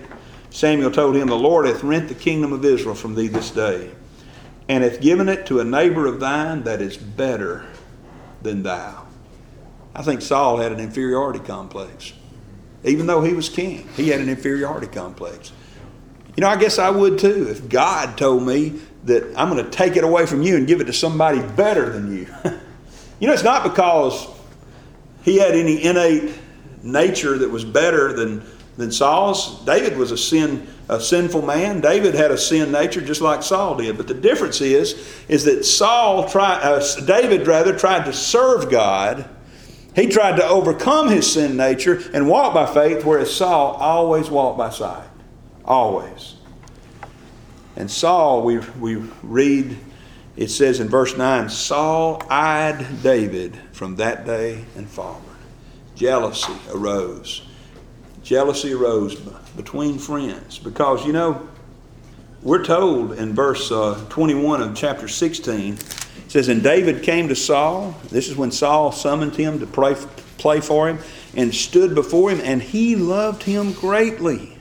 Samuel 0.50 0.90
told 0.90 1.16
him, 1.16 1.28
The 1.28 1.36
Lord 1.36 1.66
hath 1.66 1.82
rent 1.82 2.08
the 2.08 2.14
kingdom 2.14 2.52
of 2.52 2.64
Israel 2.64 2.94
from 2.94 3.14
thee 3.14 3.28
this 3.28 3.50
day, 3.50 3.90
and 4.68 4.84
hath 4.84 5.00
given 5.00 5.28
it 5.28 5.46
to 5.46 5.60
a 5.60 5.64
neighbor 5.64 6.06
of 6.06 6.20
thine 6.20 6.64
that 6.64 6.82
is 6.82 6.96
better 6.96 7.66
than 8.42 8.62
thou. 8.62 9.06
I 9.94 10.02
think 10.02 10.22
Saul 10.22 10.58
had 10.58 10.72
an 10.72 10.80
inferiority 10.80 11.40
complex. 11.40 12.12
Even 12.84 13.06
though 13.06 13.22
he 13.22 13.34
was 13.34 13.48
king, 13.48 13.88
he 13.96 14.08
had 14.08 14.20
an 14.20 14.28
inferiority 14.28 14.86
complex. 14.86 15.52
You 16.36 16.42
know, 16.42 16.48
I 16.48 16.56
guess 16.56 16.78
I 16.78 16.90
would 16.90 17.18
too 17.18 17.48
if 17.48 17.68
God 17.68 18.16
told 18.16 18.42
me 18.44 18.80
that 19.04 19.24
I'm 19.36 19.50
going 19.50 19.62
to 19.64 19.70
take 19.70 19.96
it 19.96 20.04
away 20.04 20.26
from 20.26 20.42
you 20.42 20.56
and 20.56 20.66
give 20.66 20.80
it 20.80 20.84
to 20.84 20.92
somebody 20.92 21.40
better 21.40 21.90
than 21.90 22.16
you. 22.16 22.26
you 23.20 23.26
know, 23.26 23.32
it's 23.32 23.42
not 23.42 23.64
because 23.64 24.26
he 25.22 25.38
had 25.38 25.52
any 25.52 25.82
innate 25.82 26.34
nature 26.82 27.38
that 27.38 27.50
was 27.50 27.64
better 27.64 28.12
than, 28.12 28.42
than 28.80 28.90
Saul's. 28.90 29.64
David 29.64 29.96
was 29.96 30.10
a 30.10 30.18
sin 30.18 30.66
a 30.90 31.00
sinful 31.00 31.42
man. 31.42 31.80
David 31.80 32.14
had 32.14 32.32
a 32.32 32.36
sin 32.36 32.72
nature 32.72 33.00
just 33.00 33.20
like 33.20 33.44
Saul 33.44 33.76
did. 33.76 33.96
But 33.96 34.08
the 34.08 34.14
difference 34.14 34.60
is, 34.60 35.08
is 35.28 35.44
that 35.44 35.64
Saul 35.64 36.28
tried, 36.28 36.60
uh, 36.62 36.84
David 37.06 37.46
rather 37.46 37.78
tried 37.78 38.06
to 38.06 38.12
serve 38.12 38.70
God. 38.70 39.28
He 39.94 40.08
tried 40.08 40.36
to 40.36 40.46
overcome 40.46 41.08
his 41.08 41.32
sin 41.32 41.56
nature 41.56 42.02
and 42.12 42.28
walk 42.28 42.54
by 42.54 42.66
faith, 42.66 43.04
whereas 43.04 43.32
Saul 43.32 43.74
always 43.74 44.28
walked 44.28 44.58
by 44.58 44.70
sight. 44.70 45.08
Always. 45.64 46.34
And 47.76 47.88
Saul, 47.88 48.42
we, 48.42 48.58
we 48.80 48.96
read, 49.22 49.78
it 50.36 50.48
says 50.48 50.80
in 50.80 50.88
verse 50.88 51.16
9 51.16 51.50
Saul 51.50 52.20
eyed 52.28 53.02
David 53.02 53.56
from 53.70 53.94
that 53.96 54.26
day 54.26 54.64
and 54.76 54.88
forward. 54.88 55.22
Jealousy 55.94 56.56
arose. 56.72 57.46
Jealousy 58.22 58.72
arose 58.72 59.14
between 59.56 59.98
friends 59.98 60.58
because, 60.58 61.06
you 61.06 61.12
know, 61.12 61.48
we're 62.42 62.64
told 62.64 63.12
in 63.12 63.34
verse 63.34 63.70
uh, 63.70 64.02
21 64.08 64.62
of 64.62 64.74
chapter 64.74 65.08
16, 65.08 65.74
it 65.74 65.80
says, 66.28 66.48
And 66.48 66.62
David 66.62 67.02
came 67.02 67.28
to 67.28 67.36
Saul. 67.36 67.94
This 68.10 68.28
is 68.28 68.36
when 68.36 68.50
Saul 68.50 68.92
summoned 68.92 69.36
him 69.36 69.58
to 69.60 69.66
pray, 69.66 69.94
play 70.38 70.60
for 70.60 70.88
him 70.88 70.98
and 71.34 71.54
stood 71.54 71.94
before 71.94 72.30
him, 72.30 72.40
and 72.42 72.62
he 72.62 72.96
loved 72.96 73.42
him 73.42 73.72
greatly 73.72 74.56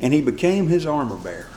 and 0.00 0.12
he 0.12 0.20
became 0.20 0.68
his 0.68 0.84
armor 0.86 1.16
bearer. 1.16 1.48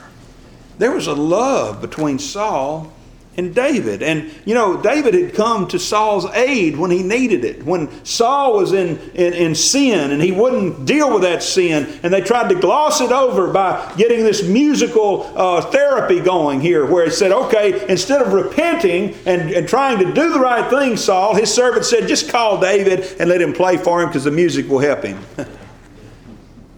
There 0.78 0.92
was 0.92 1.06
a 1.06 1.14
love 1.14 1.80
between 1.80 2.18
Saul 2.18 2.92
and 3.38 3.54
David. 3.54 4.02
And, 4.02 4.32
you 4.44 4.52
know, 4.52 4.82
David 4.82 5.14
had 5.14 5.32
come 5.32 5.68
to 5.68 5.78
Saul's 5.78 6.26
aid 6.34 6.76
when 6.76 6.90
he 6.90 7.04
needed 7.04 7.44
it. 7.44 7.62
When 7.62 8.04
Saul 8.04 8.54
was 8.54 8.72
in, 8.72 8.98
in, 9.14 9.32
in, 9.32 9.54
sin 9.54 10.10
and 10.10 10.20
he 10.20 10.32
wouldn't 10.32 10.84
deal 10.84 11.12
with 11.12 11.22
that 11.22 11.44
sin, 11.44 12.00
and 12.02 12.12
they 12.12 12.20
tried 12.20 12.48
to 12.48 12.56
gloss 12.56 13.00
it 13.00 13.12
over 13.12 13.52
by 13.52 13.94
getting 13.96 14.24
this 14.24 14.42
musical 14.42 15.22
uh, 15.36 15.60
therapy 15.60 16.18
going 16.18 16.60
here, 16.60 16.84
where 16.84 17.04
he 17.04 17.12
said, 17.12 17.30
okay, 17.30 17.88
instead 17.88 18.20
of 18.20 18.32
repenting 18.32 19.14
and, 19.24 19.52
and 19.52 19.68
trying 19.68 19.98
to 19.98 20.12
do 20.12 20.32
the 20.32 20.40
right 20.40 20.68
thing, 20.68 20.96
Saul, 20.96 21.36
his 21.36 21.54
servant 21.54 21.84
said, 21.84 22.08
just 22.08 22.28
call 22.28 22.60
David 22.60 23.04
and 23.20 23.30
let 23.30 23.40
him 23.40 23.52
play 23.52 23.76
for 23.76 24.02
him 24.02 24.08
because 24.08 24.24
the 24.24 24.32
music 24.32 24.68
will 24.68 24.80
help 24.80 25.04
him. 25.04 25.24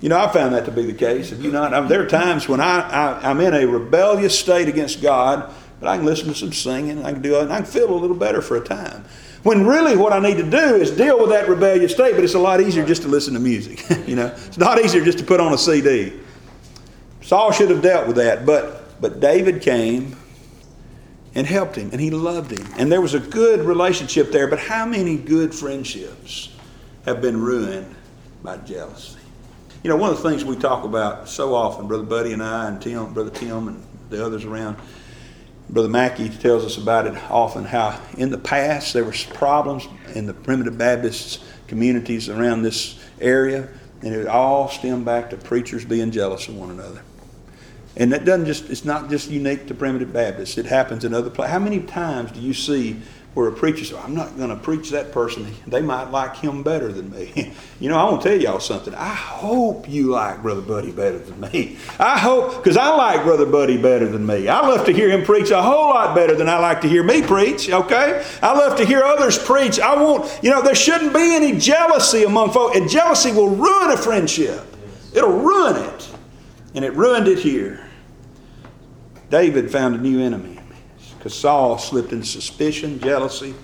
You 0.00 0.08
know, 0.08 0.18
I 0.18 0.32
found 0.32 0.54
that 0.54 0.64
to 0.64 0.70
be 0.70 0.86
the 0.86 0.94
case. 0.94 1.28
Have 1.28 1.42
you 1.42 1.52
not? 1.52 1.74
I 1.74 1.80
mean, 1.80 1.90
there 1.90 2.02
are 2.02 2.08
times 2.08 2.48
when 2.48 2.58
I, 2.58 2.80
I, 3.20 3.30
am 3.30 3.38
in 3.38 3.52
a 3.52 3.66
rebellious 3.66 4.38
state 4.38 4.66
against 4.66 5.02
God, 5.02 5.52
but 5.80 5.88
I 5.88 5.96
can 5.96 6.06
listen 6.06 6.28
to 6.28 6.34
some 6.34 6.52
singing, 6.52 7.04
I 7.04 7.12
can 7.12 7.22
do 7.22 7.36
it, 7.36 7.42
and 7.42 7.52
I 7.52 7.56
can 7.56 7.66
feel 7.66 7.92
a 7.92 7.96
little 7.96 8.16
better 8.16 8.42
for 8.42 8.56
a 8.56 8.60
time. 8.60 9.04
When 9.42 9.66
really 9.66 9.96
what 9.96 10.12
I 10.12 10.18
need 10.20 10.36
to 10.36 10.48
do 10.48 10.76
is 10.76 10.90
deal 10.90 11.18
with 11.18 11.30
that 11.30 11.48
rebellious 11.48 11.92
state, 11.92 12.14
but 12.14 12.22
it's 12.22 12.34
a 12.34 12.38
lot 12.38 12.60
easier 12.60 12.84
just 12.84 13.02
to 13.02 13.08
listen 13.08 13.32
to 13.34 13.40
music. 13.40 13.82
you 14.06 14.14
know, 14.14 14.26
it's 14.26 14.58
not 14.58 14.78
easier 14.78 15.02
just 15.02 15.18
to 15.18 15.24
put 15.24 15.40
on 15.40 15.52
a 15.54 15.58
CD. 15.58 16.12
Saul 17.22 17.50
should 17.50 17.70
have 17.70 17.80
dealt 17.82 18.06
with 18.06 18.16
that, 18.16 18.44
but 18.44 18.80
But 19.00 19.20
David 19.20 19.62
came 19.62 20.16
and 21.34 21.46
helped 21.46 21.76
him, 21.76 21.90
and 21.92 22.00
he 22.00 22.10
loved 22.10 22.50
him. 22.50 22.66
And 22.76 22.90
there 22.90 23.00
was 23.00 23.14
a 23.14 23.20
good 23.20 23.60
relationship 23.60 24.30
there, 24.30 24.46
but 24.46 24.58
how 24.58 24.84
many 24.84 25.16
good 25.16 25.54
friendships 25.54 26.50
have 27.06 27.22
been 27.22 27.40
ruined 27.40 27.94
by 28.42 28.58
jealousy? 28.58 29.18
You 29.82 29.88
know, 29.88 29.96
one 29.96 30.10
of 30.10 30.22
the 30.22 30.28
things 30.28 30.44
we 30.44 30.56
talk 30.56 30.84
about 30.84 31.28
so 31.28 31.54
often, 31.54 31.88
Brother 31.88 32.02
Buddy 32.02 32.32
and 32.32 32.42
I, 32.42 32.68
and 32.68 32.82
Tim, 32.82 33.14
Brother 33.14 33.30
Tim, 33.30 33.68
and 33.68 33.82
the 34.10 34.24
others 34.24 34.44
around, 34.44 34.76
Brother 35.70 35.88
Mackey 35.88 36.28
tells 36.28 36.64
us 36.64 36.76
about 36.76 37.06
it 37.06 37.14
often 37.30 37.64
how 37.64 38.00
in 38.18 38.30
the 38.30 38.38
past 38.38 38.92
there 38.92 39.04
were 39.04 39.14
problems 39.34 39.86
in 40.16 40.26
the 40.26 40.34
primitive 40.34 40.76
Baptist 40.76 41.44
communities 41.68 42.28
around 42.28 42.62
this 42.62 42.98
area, 43.20 43.68
and 44.02 44.12
it 44.12 44.26
all 44.26 44.68
stemmed 44.68 45.04
back 45.04 45.30
to 45.30 45.36
preachers 45.36 45.84
being 45.84 46.10
jealous 46.10 46.48
of 46.48 46.56
one 46.56 46.70
another. 46.70 47.02
And 47.96 48.12
that 48.12 48.24
doesn't 48.24 48.46
just, 48.46 48.68
it's 48.68 48.84
not 48.84 49.10
just 49.10 49.30
unique 49.30 49.66
to 49.68 49.74
primitive 49.74 50.12
Baptists. 50.12 50.58
It 50.58 50.66
happens 50.66 51.04
in 51.04 51.14
other 51.14 51.30
places. 51.30 51.52
How 51.52 51.58
many 51.60 51.80
times 51.80 52.32
do 52.32 52.40
you 52.40 52.54
see 52.54 53.00
where 53.34 53.48
a 53.48 53.52
preacher 53.52 53.84
says, 53.84 53.96
I'm 53.98 54.14
not 54.14 54.36
going 54.36 54.50
to 54.50 54.56
preach 54.56 54.90
that 54.90 55.12
person. 55.12 55.46
They 55.66 55.82
might 55.82 56.10
like 56.10 56.36
him 56.36 56.64
better 56.64 56.92
than 56.92 57.10
me. 57.12 57.52
you 57.80 57.88
know, 57.88 57.96
I 57.96 58.04
want 58.10 58.22
to 58.22 58.28
tell 58.28 58.40
y'all 58.40 58.58
something. 58.58 58.92
I 58.94 59.14
hope 59.14 59.88
you 59.88 60.10
like 60.10 60.42
Brother 60.42 60.62
Buddy 60.62 60.90
better 60.90 61.18
than 61.18 61.40
me. 61.40 61.78
I 62.00 62.18
hope, 62.18 62.56
because 62.56 62.76
I 62.76 62.88
like 62.96 63.22
Brother 63.22 63.46
Buddy 63.46 63.80
better 63.80 64.08
than 64.08 64.26
me. 64.26 64.48
I 64.48 64.66
love 64.66 64.84
to 64.86 64.92
hear 64.92 65.08
him 65.08 65.24
preach 65.24 65.50
a 65.50 65.62
whole 65.62 65.90
lot 65.90 66.14
better 66.16 66.34
than 66.34 66.48
I 66.48 66.58
like 66.58 66.80
to 66.80 66.88
hear 66.88 67.04
me 67.04 67.22
preach, 67.22 67.70
okay? 67.70 68.24
I 68.42 68.52
love 68.52 68.76
to 68.78 68.84
hear 68.84 69.02
others 69.02 69.38
preach. 69.38 69.78
I 69.78 69.94
want, 70.02 70.40
you 70.42 70.50
know, 70.50 70.60
there 70.60 70.74
shouldn't 70.74 71.14
be 71.14 71.34
any 71.36 71.56
jealousy 71.56 72.24
among 72.24 72.50
folks. 72.50 72.76
And 72.76 72.90
jealousy 72.90 73.30
will 73.30 73.50
ruin 73.50 73.92
a 73.92 73.96
friendship, 73.96 74.64
it'll 75.14 75.38
ruin 75.38 75.76
it. 75.76 76.08
And 76.72 76.84
it 76.84 76.94
ruined 76.94 77.26
it 77.26 77.38
here. 77.38 77.84
David 79.28 79.70
found 79.70 79.96
a 79.96 79.98
new 79.98 80.20
enemy 80.20 80.49
because 81.20 81.38
Saul 81.38 81.76
slipped 81.76 82.12
into 82.12 82.24
suspicion, 82.24 82.98
jealousy, 82.98 83.54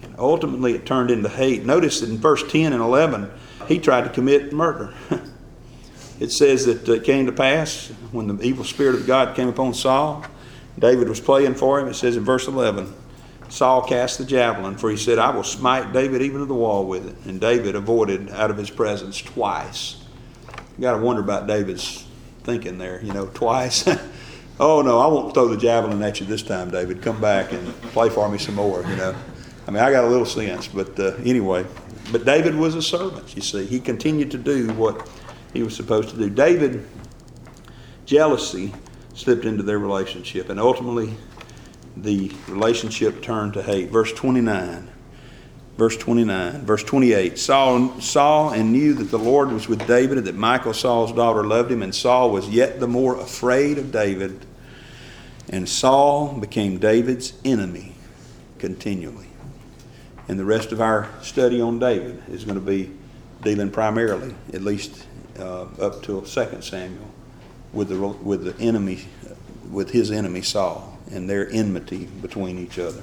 and 0.00 0.14
ultimately 0.16 0.74
it 0.74 0.86
turned 0.86 1.10
into 1.10 1.28
hate. 1.28 1.64
Notice 1.64 1.98
that 1.98 2.08
in 2.08 2.18
verse 2.18 2.44
10 2.48 2.72
and 2.72 2.80
11, 2.80 3.32
he 3.66 3.80
tried 3.80 4.02
to 4.02 4.10
commit 4.10 4.52
murder. 4.52 4.94
it 6.20 6.30
says 6.30 6.66
that 6.66 6.88
uh, 6.88 6.92
it 6.92 7.02
came 7.02 7.26
to 7.26 7.32
pass 7.32 7.88
when 8.12 8.28
the 8.28 8.40
evil 8.44 8.64
spirit 8.64 8.94
of 8.94 9.08
God 9.08 9.34
came 9.34 9.48
upon 9.48 9.74
Saul, 9.74 10.24
David 10.78 11.08
was 11.08 11.18
playing 11.18 11.56
for 11.56 11.80
him. 11.80 11.88
It 11.88 11.94
says 11.94 12.16
in 12.16 12.24
verse 12.24 12.46
11, 12.46 12.94
Saul 13.48 13.82
cast 13.82 14.18
the 14.18 14.24
javelin, 14.24 14.76
for 14.76 14.88
he 14.88 14.96
said, 14.96 15.18
I 15.18 15.30
will 15.30 15.42
smite 15.42 15.92
David 15.92 16.22
even 16.22 16.38
to 16.38 16.46
the 16.46 16.54
wall 16.54 16.86
with 16.86 17.08
it. 17.08 17.16
And 17.28 17.40
David 17.40 17.74
avoided 17.74 18.30
out 18.30 18.52
of 18.52 18.56
his 18.56 18.70
presence 18.70 19.20
twice. 19.20 19.96
You 20.78 20.82
got 20.82 20.96
to 20.96 21.02
wonder 21.02 21.22
about 21.22 21.48
David's 21.48 22.06
thinking 22.44 22.78
there, 22.78 23.02
you 23.02 23.12
know, 23.12 23.26
twice. 23.26 23.84
Oh 24.60 24.82
no, 24.82 25.00
I 25.00 25.06
won't 25.08 25.34
throw 25.34 25.48
the 25.48 25.56
javelin 25.56 26.02
at 26.02 26.20
you 26.20 26.26
this 26.26 26.42
time, 26.42 26.70
David. 26.70 27.02
Come 27.02 27.20
back 27.20 27.52
and 27.52 27.74
play 27.92 28.08
for 28.08 28.28
me 28.28 28.38
some 28.38 28.54
more. 28.54 28.82
You 28.88 28.96
know, 28.96 29.14
I 29.66 29.70
mean, 29.72 29.82
I 29.82 29.90
got 29.90 30.04
a 30.04 30.06
little 30.06 30.26
sense, 30.26 30.68
but 30.68 30.98
uh, 30.98 31.16
anyway. 31.24 31.66
But 32.12 32.24
David 32.24 32.54
was 32.54 32.74
a 32.74 32.82
servant. 32.82 33.34
You 33.34 33.42
see, 33.42 33.64
he 33.64 33.80
continued 33.80 34.30
to 34.32 34.38
do 34.38 34.72
what 34.74 35.08
he 35.52 35.62
was 35.62 35.74
supposed 35.74 36.10
to 36.10 36.16
do. 36.16 36.30
David, 36.30 36.86
jealousy 38.04 38.74
slipped 39.14 39.44
into 39.44 39.62
their 39.62 39.78
relationship, 39.78 40.50
and 40.50 40.60
ultimately, 40.60 41.14
the 41.96 42.30
relationship 42.46 43.22
turned 43.22 43.54
to 43.54 43.62
hate. 43.62 43.90
Verse 43.90 44.12
twenty-nine. 44.12 44.90
Verse 45.76 45.96
29, 45.96 46.64
verse 46.64 46.84
28. 46.84 47.36
Saul 47.36 48.00
saw 48.00 48.50
and 48.50 48.72
knew 48.72 48.94
that 48.94 49.10
the 49.10 49.18
Lord 49.18 49.50
was 49.50 49.68
with 49.68 49.84
David 49.88 50.18
and 50.18 50.26
that 50.26 50.36
Michal, 50.36 50.72
Saul's 50.72 51.12
daughter, 51.12 51.44
loved 51.44 51.72
him, 51.72 51.82
and 51.82 51.92
Saul 51.92 52.30
was 52.30 52.48
yet 52.48 52.78
the 52.78 52.86
more 52.86 53.18
afraid 53.18 53.78
of 53.78 53.90
David. 53.90 54.46
And 55.48 55.68
Saul 55.68 56.38
became 56.38 56.78
David's 56.78 57.32
enemy 57.44 57.96
continually. 58.58 59.26
And 60.28 60.38
the 60.38 60.44
rest 60.44 60.70
of 60.70 60.80
our 60.80 61.10
study 61.22 61.60
on 61.60 61.80
David 61.80 62.22
is 62.28 62.44
going 62.44 62.58
to 62.58 62.64
be 62.64 62.92
dealing 63.42 63.70
primarily, 63.70 64.34
at 64.52 64.62
least 64.62 65.06
uh, 65.38 65.64
up 65.80 66.02
to 66.04 66.20
2 66.22 66.62
Samuel, 66.62 67.10
with 67.72 67.88
the, 67.88 67.98
with 67.98 68.44
the 68.44 68.56
enemy, 68.62 69.04
with 69.70 69.90
his 69.90 70.12
enemy 70.12 70.42
Saul 70.42 70.98
and 71.10 71.28
their 71.28 71.50
enmity 71.50 72.06
between 72.06 72.58
each 72.58 72.78
other. 72.78 73.02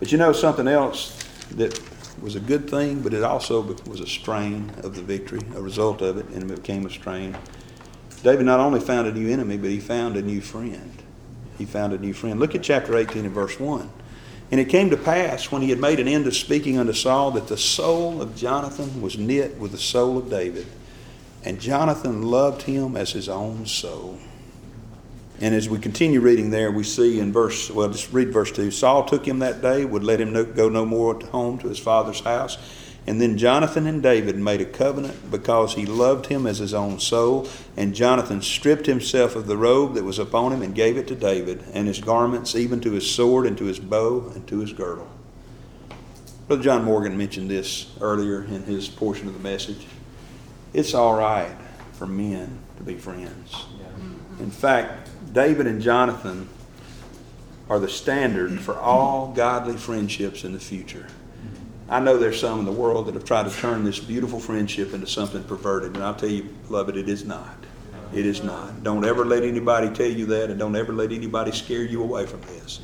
But 0.00 0.10
you 0.10 0.18
know 0.18 0.32
something 0.32 0.66
else 0.66 1.16
that 1.52 1.78
was 2.22 2.34
a 2.34 2.40
good 2.40 2.68
thing, 2.68 3.00
but 3.00 3.12
it 3.12 3.22
also 3.22 3.60
was 3.86 4.00
a 4.00 4.06
strain 4.06 4.72
of 4.82 4.96
the 4.96 5.02
victory, 5.02 5.40
a 5.54 5.60
result 5.60 6.00
of 6.00 6.16
it, 6.16 6.26
and 6.30 6.50
it 6.50 6.54
became 6.56 6.86
a 6.86 6.90
strain. 6.90 7.36
David 8.22 8.46
not 8.46 8.60
only 8.60 8.80
found 8.80 9.06
a 9.06 9.12
new 9.12 9.30
enemy, 9.30 9.58
but 9.58 9.70
he 9.70 9.78
found 9.78 10.16
a 10.16 10.22
new 10.22 10.40
friend. 10.40 11.02
He 11.58 11.66
found 11.66 11.92
a 11.92 11.98
new 11.98 12.14
friend. 12.14 12.40
Look 12.40 12.54
at 12.54 12.62
chapter 12.62 12.96
18 12.96 13.26
and 13.26 13.34
verse 13.34 13.60
1. 13.60 13.90
And 14.50 14.58
it 14.58 14.70
came 14.70 14.90
to 14.90 14.96
pass, 14.96 15.52
when 15.52 15.62
he 15.62 15.70
had 15.70 15.78
made 15.78 16.00
an 16.00 16.08
end 16.08 16.26
of 16.26 16.34
speaking 16.34 16.78
unto 16.78 16.92
Saul, 16.92 17.30
that 17.32 17.48
the 17.48 17.58
soul 17.58 18.20
of 18.20 18.34
Jonathan 18.34 19.00
was 19.00 19.18
knit 19.18 19.58
with 19.58 19.70
the 19.72 19.78
soul 19.78 20.18
of 20.18 20.30
David. 20.30 20.66
And 21.44 21.60
Jonathan 21.60 22.22
loved 22.22 22.62
him 22.62 22.96
as 22.96 23.12
his 23.12 23.28
own 23.28 23.66
soul. 23.66 24.18
And 25.40 25.54
as 25.54 25.68
we 25.68 25.78
continue 25.78 26.20
reading 26.20 26.50
there, 26.50 26.70
we 26.70 26.84
see 26.84 27.18
in 27.18 27.32
verse, 27.32 27.70
well, 27.70 27.88
just 27.88 28.12
read 28.12 28.30
verse 28.30 28.52
2. 28.52 28.70
Saul 28.70 29.04
took 29.04 29.26
him 29.26 29.38
that 29.38 29.62
day, 29.62 29.86
would 29.86 30.04
let 30.04 30.20
him 30.20 30.32
no, 30.34 30.44
go 30.44 30.68
no 30.68 30.84
more 30.84 31.18
home 31.18 31.58
to 31.58 31.68
his 31.68 31.78
father's 31.78 32.20
house. 32.20 32.58
And 33.06 33.20
then 33.20 33.38
Jonathan 33.38 33.86
and 33.86 34.02
David 34.02 34.36
made 34.36 34.60
a 34.60 34.66
covenant 34.66 35.30
because 35.30 35.74
he 35.74 35.86
loved 35.86 36.26
him 36.26 36.46
as 36.46 36.58
his 36.58 36.74
own 36.74 37.00
soul. 37.00 37.48
And 37.74 37.94
Jonathan 37.94 38.42
stripped 38.42 38.84
himself 38.84 39.34
of 39.34 39.46
the 39.46 39.56
robe 39.56 39.94
that 39.94 40.04
was 40.04 40.18
upon 40.18 40.52
him 40.52 40.60
and 40.60 40.74
gave 40.74 40.98
it 40.98 41.08
to 41.08 41.14
David, 41.14 41.64
and 41.72 41.88
his 41.88 42.00
garments, 42.00 42.54
even 42.54 42.80
to 42.82 42.92
his 42.92 43.10
sword, 43.10 43.46
and 43.46 43.56
to 43.56 43.64
his 43.64 43.78
bow, 43.78 44.30
and 44.34 44.46
to 44.48 44.58
his 44.58 44.74
girdle. 44.74 45.08
Brother 46.46 46.62
John 46.62 46.84
Morgan 46.84 47.16
mentioned 47.16 47.48
this 47.48 47.90
earlier 48.00 48.42
in 48.42 48.64
his 48.64 48.88
portion 48.88 49.28
of 49.28 49.34
the 49.34 49.40
message. 49.40 49.86
It's 50.74 50.94
all 50.94 51.14
right 51.14 51.56
for 51.92 52.06
men 52.06 52.58
to 52.76 52.82
be 52.82 52.96
friends. 52.96 53.54
In 54.40 54.50
fact, 54.50 55.09
David 55.32 55.66
and 55.66 55.80
Jonathan 55.80 56.48
are 57.68 57.78
the 57.78 57.88
standard 57.88 58.60
for 58.60 58.76
all 58.76 59.32
godly 59.32 59.76
friendships 59.76 60.42
in 60.44 60.52
the 60.52 60.58
future. 60.58 61.06
I 61.88 62.00
know 62.00 62.18
there's 62.18 62.40
some 62.40 62.60
in 62.60 62.64
the 62.64 62.72
world 62.72 63.06
that 63.06 63.14
have 63.14 63.24
tried 63.24 63.50
to 63.50 63.56
turn 63.56 63.84
this 63.84 63.98
beautiful 63.98 64.40
friendship 64.40 64.92
into 64.92 65.06
something 65.06 65.42
perverted, 65.44 65.94
and 65.94 66.02
I'll 66.02 66.14
tell 66.14 66.28
you, 66.28 66.44
beloved, 66.66 66.96
it 66.96 67.08
is 67.08 67.24
not. 67.24 67.56
It 68.12 68.26
is 68.26 68.42
not. 68.42 68.82
Don't 68.82 69.04
ever 69.04 69.24
let 69.24 69.44
anybody 69.44 69.88
tell 69.90 70.10
you 70.10 70.26
that, 70.26 70.50
and 70.50 70.58
don't 70.58 70.74
ever 70.74 70.92
let 70.92 71.12
anybody 71.12 71.52
scare 71.52 71.82
you 71.82 72.02
away 72.02 72.26
from 72.26 72.40
this. 72.42 72.80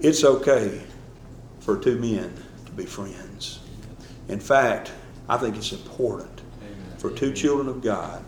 It's 0.00 0.24
okay 0.24 0.82
for 1.60 1.78
two 1.78 1.98
men 1.98 2.32
to 2.66 2.72
be 2.72 2.86
friends. 2.86 3.60
In 4.28 4.40
fact, 4.40 4.90
I 5.28 5.36
think 5.36 5.56
it's 5.56 5.72
important 5.72 6.40
for 6.98 7.10
two 7.10 7.32
children 7.32 7.68
of 7.68 7.82
God 7.82 8.24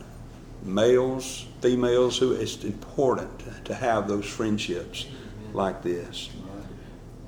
males, 0.63 1.47
females, 1.65 2.19
who 2.19 2.33
it's 2.33 2.63
important 2.63 3.31
to 3.65 3.75
have 3.75 4.07
those 4.07 4.27
friendships 4.27 5.07
like 5.55 5.83
this. 5.83 6.29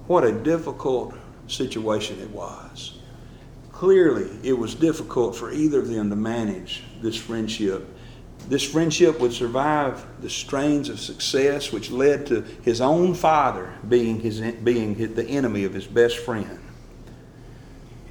What 0.08 0.24
a 0.24 0.32
difficult 0.32 1.14
situation 1.48 2.20
it 2.20 2.30
was. 2.30 2.98
Clearly, 3.72 4.28
it 4.42 4.52
was 4.52 4.74
difficult 4.74 5.36
for 5.36 5.50
either 5.50 5.78
of 5.78 5.88
them 5.88 6.10
to 6.10 6.16
manage 6.16 6.82
this 7.00 7.16
friendship. 7.16 7.88
This 8.46 8.62
friendship 8.62 9.18
would 9.20 9.32
survive 9.32 10.04
the 10.20 10.28
strains 10.28 10.90
of 10.90 11.00
success, 11.00 11.72
which 11.72 11.90
led 11.90 12.26
to 12.26 12.42
his 12.60 12.82
own 12.82 13.14
father 13.14 13.72
being, 13.88 14.20
his, 14.20 14.40
being 14.40 15.14
the 15.14 15.24
enemy 15.24 15.64
of 15.64 15.72
his 15.72 15.86
best 15.86 16.18
friend. 16.18 16.60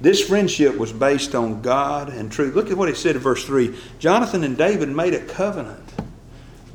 This 0.00 0.26
friendship 0.26 0.76
was 0.76 0.92
based 0.92 1.36
on 1.36 1.62
God 1.62 2.08
and 2.08 2.32
truth. 2.32 2.56
Look 2.56 2.70
at 2.70 2.76
what 2.76 2.88
it 2.88 2.96
said 2.96 3.14
in 3.14 3.22
verse 3.22 3.44
3. 3.44 3.76
Jonathan 4.00 4.42
and 4.42 4.58
David 4.58 4.88
made 4.88 5.14
a 5.14 5.24
covenant 5.24 5.85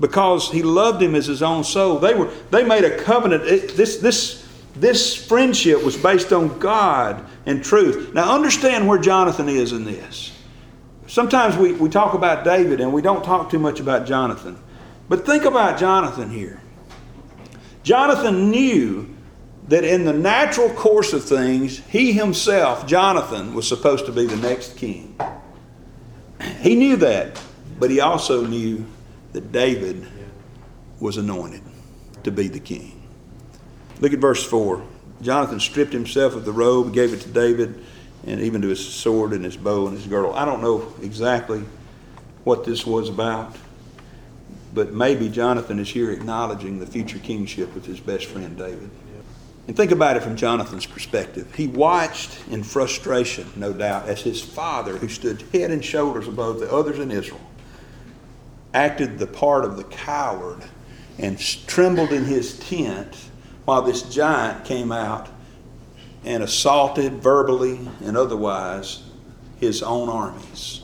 because 0.02 0.52
he 0.52 0.64
loved 0.64 1.02
him 1.02 1.16
as 1.16 1.28
his 1.28 1.42
own 1.42 1.64
soul. 1.64 2.00
They, 2.00 2.14
were, 2.14 2.30
they 2.50 2.64
made 2.66 2.84
a 2.84 2.98
covenant. 3.04 3.44
It, 3.44 3.78
this, 3.78 3.98
this, 3.98 4.46
this 4.76 5.16
friendship 5.16 5.84
was 5.84 5.96
based 5.96 6.34
on 6.34 6.60
God 6.60 7.24
and 7.46 7.64
truth. 7.64 8.14
Now, 8.14 8.36
understand 8.36 8.88
where 8.88 9.00
Jonathan 9.00 9.48
is 9.48 9.72
in 9.72 9.86
this. 9.86 10.36
Sometimes 11.08 11.56
we, 11.56 11.74
we 11.74 11.88
talk 11.88 12.16
about 12.16 12.44
David 12.44 12.82
and 12.82 12.92
we 12.92 13.02
don't 13.02 13.24
talk 13.24 13.52
too 13.52 13.60
much 13.60 13.80
about 13.80 14.06
Jonathan. 14.06 14.58
But 15.08 15.26
think 15.26 15.46
about 15.46 15.80
Jonathan 15.80 16.30
here. 16.30 16.62
Jonathan 17.84 18.50
knew 18.50 19.14
that 19.68 19.84
in 19.84 20.06
the 20.06 20.14
natural 20.14 20.70
course 20.70 21.14
of 21.14 21.24
things, 21.24 21.80
he 21.90 22.12
himself, 22.12 22.88
Jonathan, 22.88 23.54
was 23.54 23.68
supposed 23.68 24.06
to 24.08 24.12
be 24.12 24.26
the 24.26 24.38
next 24.38 24.78
king. 24.78 25.16
He 26.60 26.76
knew 26.76 26.96
that, 26.98 27.40
but 27.80 27.92
he 27.92 28.00
also 28.00 28.46
knew 28.46 28.86
that 29.34 29.52
David 29.52 30.08
was 31.00 31.18
anointed 31.18 31.62
to 32.24 32.32
be 32.32 32.48
the 32.48 32.60
king. 32.60 33.02
Look 34.00 34.14
at 34.14 34.20
verse 34.20 34.44
4. 34.44 34.84
Jonathan 35.22 35.60
stripped 35.60 35.94
himself 35.94 36.36
of 36.36 36.46
the 36.46 36.52
robe, 36.52 36.94
gave 36.94 37.14
it 37.14 37.22
to 37.22 37.30
David, 37.30 37.84
and 38.26 38.42
even 38.42 38.62
to 38.62 38.68
his 38.68 38.86
sword 38.86 39.34
and 39.34 39.44
his 39.46 39.58
bow 39.58 39.88
and 39.88 39.96
his 39.96 40.08
girdle. 40.08 40.34
I 40.34 40.46
don't 40.46 40.62
know 40.62 40.94
exactly 41.02 41.64
what 42.44 42.66
this 42.66 42.86
was 42.86 43.10
about, 43.10 43.56
but 44.74 44.94
maybe 44.94 45.30
Jonathan 45.30 45.80
is 45.80 45.90
here 45.90 46.12
acknowledging 46.12 46.80
the 46.80 46.88
future 46.88 47.20
kingship 47.20 47.76
of 47.76 47.86
his 47.86 48.00
best 48.00 48.26
friend 48.26 48.58
David. 48.58 48.90
And 49.68 49.78
think 49.78 49.92
about 49.92 50.18
it 50.18 50.24
from 50.24 50.36
Jonathan's 50.36 50.88
perspective. 50.88 51.54
He 51.56 51.68
watched 51.68 52.32
in 52.50 52.64
frustration, 52.64 53.52
no 53.56 53.74
doubt, 53.74 54.08
as 54.08 54.22
his 54.22 54.42
father, 54.42 54.98
who 54.98 55.08
stood 55.08 55.44
head 55.54 55.70
and 55.70 55.86
shoulders 55.86 56.28
above 56.28 56.60
the 56.60 56.72
others 56.72 56.98
in 57.00 57.12
Israel, 57.12 57.42
acted 58.74 59.20
the 59.20 59.28
part 59.28 59.66
of 59.66 59.78
the 59.78 59.84
coward 59.86 60.64
and 61.18 61.40
trembled 61.40 62.12
in 62.12 62.26
his 62.26 62.58
tent 62.60 63.16
while 63.66 63.82
this 63.82 64.02
giant 64.04 64.66
came 64.66 64.92
out 64.92 65.30
and 66.24 66.44
assaulted 66.44 67.14
verbally 67.14 67.80
and 68.04 68.18
otherwise 68.18 69.04
his 69.60 69.84
own 69.84 70.10
armies. 70.10 70.82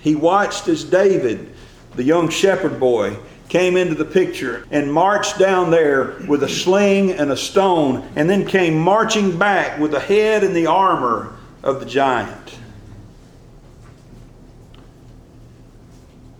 He 0.00 0.14
watched 0.14 0.68
as 0.68 0.84
David, 0.84 1.52
the 1.94 2.04
young 2.04 2.28
shepherd 2.28 2.80
boy, 2.80 3.16
came 3.48 3.76
into 3.76 3.94
the 3.94 4.04
picture 4.04 4.66
and 4.70 4.90
marched 4.90 5.38
down 5.38 5.70
there 5.70 6.16
with 6.26 6.42
a 6.42 6.48
sling 6.48 7.12
and 7.12 7.30
a 7.30 7.36
stone, 7.36 8.08
and 8.16 8.28
then 8.28 8.46
came 8.46 8.78
marching 8.78 9.38
back 9.38 9.78
with 9.78 9.90
the 9.90 10.00
head 10.00 10.42
and 10.42 10.56
the 10.56 10.66
armor 10.66 11.34
of 11.62 11.78
the 11.78 11.86
giant. 11.86 12.58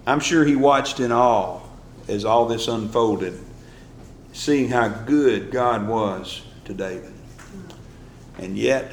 I'm 0.07 0.21
sure 0.21 0.45
he 0.45 0.57
watched 0.57 1.01
in 1.01 1.13
awe 1.13 1.61
as 2.09 2.25
all 2.25 2.47
this 2.47 2.67
unfolded, 2.67 3.39
seeing 4.33 4.69
how 4.69 4.89
good 4.89 5.51
God 5.51 5.87
was 5.87 6.43
to 6.65 6.75
David. 6.75 7.13
And 8.39 8.59
yet, 8.59 8.93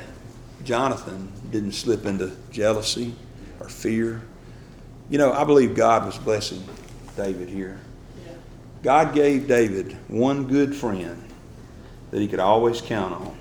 Jonathan 0.64 1.32
didn't 1.50 1.72
slip 1.72 2.06
into 2.06 2.36
jealousy 2.52 3.16
or 3.60 3.70
fear. 3.70 4.22
You 5.10 5.18
know, 5.18 5.34
I 5.34 5.44
believe 5.44 5.76
God 5.76 6.06
was 6.06 6.18
blessing 6.18 6.64
David 7.16 7.50
here. 7.50 7.80
God 8.84 9.14
gave 9.14 9.48
David 9.48 9.98
one 10.08 10.46
good 10.46 10.76
friend 10.76 11.24
that 12.12 12.22
he 12.22 12.28
could 12.28 12.40
always 12.40 12.82
count 12.82 13.14
on. 13.14 13.38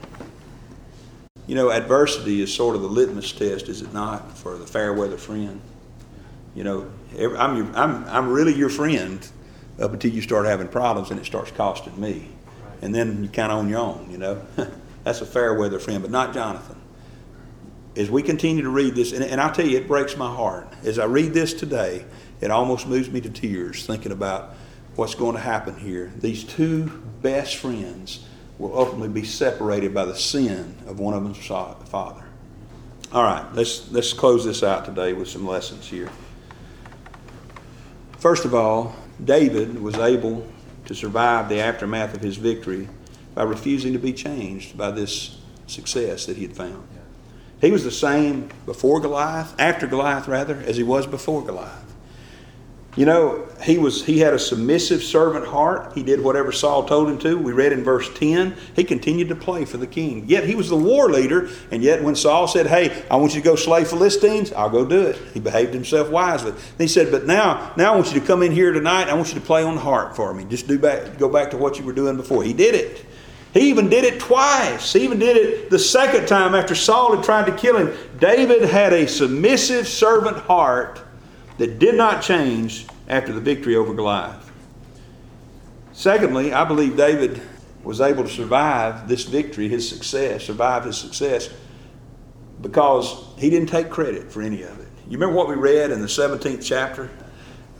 You 1.46 1.54
know, 1.54 1.70
adversity 1.70 2.40
is 2.40 2.52
sort 2.52 2.76
of 2.76 2.82
the 2.82 2.88
litmus 2.88 3.32
test, 3.32 3.68
is 3.68 3.82
it 3.82 3.92
not, 3.92 4.36
for 4.36 4.56
the 4.58 4.66
fair 4.66 4.92
weather 4.92 5.16
friend? 5.16 5.60
You 6.54 6.64
know, 6.64 6.90
I'm, 7.16 7.56
your, 7.56 7.76
I'm, 7.76 8.04
I'm 8.04 8.28
really 8.28 8.54
your 8.54 8.68
friend 8.68 9.26
up 9.80 9.92
until 9.92 10.10
you 10.10 10.22
start 10.22 10.46
having 10.46 10.68
problems 10.68 11.10
and 11.10 11.18
it 11.18 11.26
starts 11.26 11.50
costing 11.50 11.98
me. 12.00 12.28
And 12.82 12.94
then 12.94 13.24
you 13.24 13.28
kind 13.28 13.50
of 13.50 13.58
on 13.58 13.68
your 13.68 13.80
own, 13.80 14.08
you 14.10 14.18
know. 14.18 14.42
That's 15.04 15.20
a 15.20 15.26
fair 15.26 15.54
weather 15.54 15.78
friend, 15.78 16.02
but 16.02 16.10
not 16.10 16.34
Jonathan. 16.34 16.76
As 17.96 18.10
we 18.10 18.22
continue 18.22 18.62
to 18.62 18.70
read 18.70 18.94
this, 18.94 19.12
and, 19.12 19.24
and 19.24 19.40
I'll 19.40 19.52
tell 19.52 19.66
you, 19.66 19.78
it 19.78 19.88
breaks 19.88 20.16
my 20.16 20.32
heart. 20.32 20.68
As 20.84 20.98
I 20.98 21.06
read 21.06 21.32
this 21.32 21.54
today, 21.54 22.04
it 22.40 22.50
almost 22.50 22.86
moves 22.86 23.10
me 23.10 23.20
to 23.22 23.30
tears 23.30 23.86
thinking 23.86 24.12
about 24.12 24.54
what's 24.94 25.14
going 25.14 25.34
to 25.34 25.40
happen 25.40 25.76
here. 25.76 26.12
These 26.18 26.44
two 26.44 26.86
best 27.22 27.56
friends 27.56 28.24
will 28.58 28.76
ultimately 28.76 29.08
be 29.08 29.24
separated 29.24 29.94
by 29.94 30.04
the 30.04 30.14
sin 30.14 30.76
of 30.86 31.00
one 31.00 31.14
of 31.14 31.22
them's 31.22 31.44
father. 31.46 32.24
All 33.12 33.22
right, 33.22 33.46
let's, 33.54 33.90
let's 33.90 34.12
close 34.12 34.44
this 34.44 34.62
out 34.62 34.84
today 34.84 35.12
with 35.12 35.28
some 35.28 35.46
lessons 35.46 35.88
here. 35.88 36.10
First 38.18 38.44
of 38.44 38.52
all, 38.52 38.96
David 39.24 39.80
was 39.80 39.96
able 39.96 40.46
to 40.86 40.94
survive 40.94 41.48
the 41.48 41.60
aftermath 41.60 42.14
of 42.14 42.20
his 42.20 42.36
victory 42.36 42.88
by 43.34 43.44
refusing 43.44 43.92
to 43.92 43.98
be 43.98 44.12
changed 44.12 44.76
by 44.76 44.90
this 44.90 45.38
success 45.68 46.26
that 46.26 46.36
he 46.36 46.42
had 46.42 46.56
found. 46.56 46.86
He 47.60 47.70
was 47.70 47.84
the 47.84 47.90
same 47.90 48.48
before 48.66 49.00
Goliath, 49.00 49.54
after 49.58 49.86
Goliath 49.86 50.26
rather, 50.26 50.56
as 50.56 50.76
he 50.76 50.82
was 50.82 51.06
before 51.06 51.44
Goliath. 51.44 51.87
You 52.98 53.06
know, 53.06 53.46
he 53.62 53.78
was 53.78 54.04
he 54.04 54.18
had 54.18 54.34
a 54.34 54.40
submissive 54.40 55.04
servant 55.04 55.46
heart. 55.46 55.92
He 55.94 56.02
did 56.02 56.20
whatever 56.20 56.50
Saul 56.50 56.82
told 56.82 57.08
him 57.08 57.16
to. 57.18 57.38
We 57.38 57.52
read 57.52 57.70
in 57.70 57.84
verse 57.84 58.12
10, 58.12 58.56
he 58.74 58.82
continued 58.82 59.28
to 59.28 59.36
play 59.36 59.64
for 59.64 59.76
the 59.76 59.86
king. 59.86 60.24
Yet 60.26 60.42
he 60.42 60.56
was 60.56 60.68
the 60.68 60.76
war 60.76 61.08
leader, 61.08 61.48
and 61.70 61.80
yet 61.80 62.02
when 62.02 62.16
Saul 62.16 62.48
said, 62.48 62.66
"Hey, 62.66 63.04
I 63.08 63.14
want 63.14 63.36
you 63.36 63.40
to 63.40 63.44
go 63.44 63.54
slay 63.54 63.84
Philistines," 63.84 64.52
I'll 64.52 64.68
go 64.68 64.84
do 64.84 65.00
it. 65.02 65.16
He 65.32 65.38
behaved 65.38 65.74
himself 65.74 66.10
wisely. 66.10 66.50
Then 66.50 66.60
he 66.78 66.88
said, 66.88 67.12
"But 67.12 67.24
now, 67.24 67.70
now 67.76 67.92
I 67.92 67.94
want 67.94 68.12
you 68.12 68.18
to 68.18 68.26
come 68.26 68.42
in 68.42 68.50
here 68.50 68.72
tonight. 68.72 69.08
I 69.08 69.14
want 69.14 69.28
you 69.28 69.38
to 69.38 69.46
play 69.46 69.62
on 69.62 69.76
the 69.76 69.80
harp 69.80 70.16
for 70.16 70.34
me. 70.34 70.44
Just 70.50 70.66
do 70.66 70.76
back 70.76 71.20
go 71.20 71.28
back 71.28 71.52
to 71.52 71.56
what 71.56 71.78
you 71.78 71.84
were 71.84 71.92
doing 71.92 72.16
before." 72.16 72.42
He 72.42 72.52
did 72.52 72.74
it. 72.74 73.04
He 73.54 73.68
even 73.68 73.88
did 73.88 74.02
it 74.02 74.18
twice. 74.18 74.92
He 74.92 75.02
even 75.04 75.20
did 75.20 75.36
it 75.36 75.70
the 75.70 75.78
second 75.78 76.26
time 76.26 76.52
after 76.52 76.74
Saul 76.74 77.14
had 77.14 77.24
tried 77.24 77.46
to 77.46 77.52
kill 77.52 77.76
him. 77.76 77.92
David 78.18 78.62
had 78.62 78.92
a 78.92 79.06
submissive 79.06 79.86
servant 79.86 80.38
heart 80.38 80.98
that 81.58 81.78
did 81.78 81.94
not 81.94 82.22
change 82.22 82.86
after 83.08 83.32
the 83.32 83.40
victory 83.40 83.76
over 83.76 83.92
Goliath. 83.92 84.50
Secondly, 85.92 86.52
I 86.52 86.64
believe 86.64 86.96
David 86.96 87.42
was 87.82 88.00
able 88.00 88.22
to 88.22 88.30
survive 88.30 89.08
this 89.08 89.24
victory, 89.24 89.68
his 89.68 89.88
success, 89.88 90.44
survive 90.44 90.84
his 90.84 90.96
success, 90.96 91.50
because 92.60 93.24
he 93.36 93.50
didn't 93.50 93.68
take 93.68 93.90
credit 93.90 94.30
for 94.30 94.42
any 94.42 94.62
of 94.62 94.78
it. 94.80 94.88
You 95.08 95.18
remember 95.18 95.36
what 95.36 95.48
we 95.48 95.54
read 95.54 95.90
in 95.90 96.00
the 96.00 96.06
17th 96.06 96.64
chapter? 96.64 97.10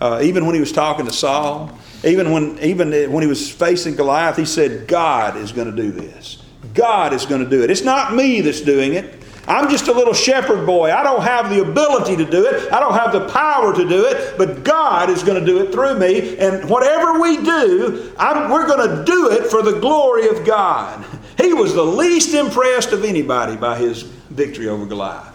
Uh, 0.01 0.21
even 0.23 0.47
when 0.47 0.55
he 0.55 0.61
was 0.61 0.73
talking 0.73 1.07
to 1.07 1.13
Saul, 1.13 1.77
even 2.05 2.31
when, 2.31 2.59
even 2.61 2.91
when 3.13 3.23
he 3.23 3.29
was 3.29 3.51
facing 3.51 3.97
Goliath, 3.97 4.37
he 4.37 4.45
said, 4.45 4.87
God 4.87 5.37
is 5.37 5.53
going 5.53 5.71
to 5.71 5.77
do 5.77 5.91
this. 5.91 6.43
God 6.75 7.13
is 7.13 7.27
going 7.27 7.43
to 7.43 7.51
do 7.51 7.63
it. 7.63 7.71
It's 7.71 7.83
not 7.83 8.15
me 8.15 8.41
that's 8.41 8.61
doing 8.61 8.95
it. 8.95 9.23
I'm 9.49 9.71
just 9.71 9.89
a 9.89 9.93
little 9.93 10.13
shepherd 10.13 10.67
boy. 10.67 10.93
I 10.93 11.03
don't 11.03 11.23
have 11.23 11.49
the 11.49 11.63
ability 11.63 12.17
to 12.17 12.31
do 12.31 12.45
it. 12.45 12.71
I 12.71 12.81
don't 12.81 12.93
have 12.93 13.13
the 13.13 13.29
power 13.31 13.75
to 13.75 13.89
do 13.89 14.05
it, 14.05 14.37
but 14.37 14.63
God 14.63 15.09
is 15.09 15.23
going 15.23 15.41
to 15.41 15.47
do 15.47 15.63
it 15.63 15.73
through 15.73 15.99
me. 15.99 16.37
And 16.37 16.69
whatever 16.69 17.19
we 17.19 17.43
do, 17.43 18.13
I'm, 18.19 18.51
we're 18.51 18.67
going 18.67 18.87
to 18.89 19.05
do 19.05 19.31
it 19.31 19.47
for 19.47 19.63
the 19.63 19.81
glory 19.81 20.29
of 20.29 20.45
God. 20.45 21.03
He 21.39 21.55
was 21.55 21.73
the 21.73 21.83
least 21.83 22.35
impressed 22.35 22.93
of 22.93 23.05
anybody 23.05 23.57
by 23.57 23.79
his 23.79 24.03
victory 24.03 24.69
over 24.69 24.85
Goliath. 24.85 25.35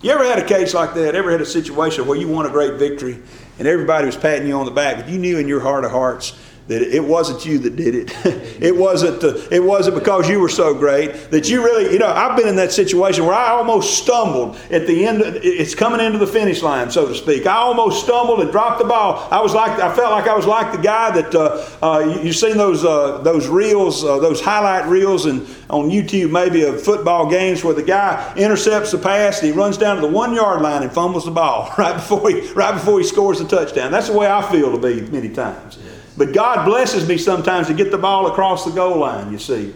You 0.00 0.12
ever 0.12 0.24
had 0.24 0.38
a 0.38 0.46
case 0.46 0.72
like 0.72 0.94
that? 0.94 1.14
Ever 1.16 1.30
had 1.30 1.40
a 1.40 1.46
situation 1.46 2.06
where 2.06 2.18
you 2.18 2.28
won 2.28 2.46
a 2.46 2.50
great 2.50 2.74
victory 2.74 3.20
and 3.58 3.68
everybody 3.68 4.06
was 4.06 4.16
patting 4.16 4.46
you 4.46 4.54
on 4.54 4.64
the 4.64 4.72
back, 4.72 4.96
but 4.96 5.08
you 5.08 5.18
knew 5.18 5.38
in 5.38 5.48
your 5.48 5.60
heart 5.60 5.84
of 5.84 5.90
hearts 5.90 6.38
that 6.72 6.82
it 6.82 7.04
wasn't 7.04 7.44
you 7.44 7.58
that 7.58 7.76
did 7.76 7.94
it. 7.94 8.12
it 8.62 8.74
wasn't 8.74 9.22
uh, 9.22 9.36
it 9.50 9.62
wasn't 9.62 9.94
because 9.94 10.28
you 10.28 10.40
were 10.40 10.48
so 10.48 10.74
great 10.74 11.30
that 11.30 11.48
you 11.48 11.62
really 11.62 11.92
you 11.92 11.98
know 11.98 12.08
I've 12.08 12.36
been 12.36 12.48
in 12.48 12.56
that 12.56 12.72
situation 12.72 13.26
where 13.26 13.34
I 13.34 13.50
almost 13.50 13.98
stumbled 14.02 14.56
at 14.70 14.86
the 14.86 15.06
end. 15.06 15.22
It's 15.24 15.74
coming 15.74 16.04
into 16.04 16.18
the 16.18 16.26
finish 16.26 16.62
line, 16.62 16.90
so 16.90 17.06
to 17.06 17.14
speak. 17.14 17.46
I 17.46 17.56
almost 17.56 18.04
stumbled 18.04 18.40
and 18.40 18.50
dropped 18.50 18.78
the 18.78 18.86
ball. 18.86 19.28
I 19.30 19.40
was 19.40 19.54
like 19.54 19.78
I 19.78 19.94
felt 19.94 20.10
like 20.12 20.26
I 20.26 20.34
was 20.34 20.46
like 20.46 20.72
the 20.72 20.82
guy 20.82 21.10
that 21.20 21.34
uh, 21.34 21.66
uh, 21.82 21.98
you, 22.00 22.26
have 22.26 22.36
seen 22.36 22.56
those 22.56 22.84
uh, 22.84 23.18
those 23.18 23.48
reels, 23.48 24.04
uh, 24.04 24.18
those 24.18 24.40
highlight 24.40 24.88
reels, 24.88 25.26
and 25.26 25.46
on 25.68 25.90
YouTube 25.90 26.30
maybe 26.30 26.62
of 26.62 26.82
football 26.82 27.28
games 27.28 27.64
where 27.64 27.74
the 27.74 27.82
guy 27.82 28.32
intercepts 28.36 28.92
the 28.92 28.98
pass 28.98 29.40
and 29.40 29.52
he 29.52 29.58
runs 29.58 29.78
down 29.78 29.96
to 29.96 30.02
the 30.02 30.08
one 30.08 30.34
yard 30.34 30.62
line 30.62 30.82
and 30.82 30.92
fumbles 30.92 31.24
the 31.24 31.30
ball 31.30 31.72
right 31.78 31.94
before 31.94 32.28
he 32.30 32.52
right 32.52 32.72
before 32.72 32.98
he 32.98 33.04
scores 33.04 33.38
the 33.38 33.44
touchdown. 33.44 33.90
That's 33.90 34.08
the 34.08 34.16
way 34.16 34.26
I 34.30 34.42
feel 34.50 34.72
to 34.72 34.78
be 34.78 35.02
many 35.10 35.28
times. 35.28 35.78
But 36.16 36.34
God 36.34 36.64
blesses 36.64 37.08
me 37.08 37.18
sometimes 37.18 37.68
to 37.68 37.74
get 37.74 37.90
the 37.90 37.98
ball 37.98 38.26
across 38.26 38.64
the 38.64 38.70
goal 38.70 38.98
line, 38.98 39.32
you 39.32 39.38
see. 39.38 39.74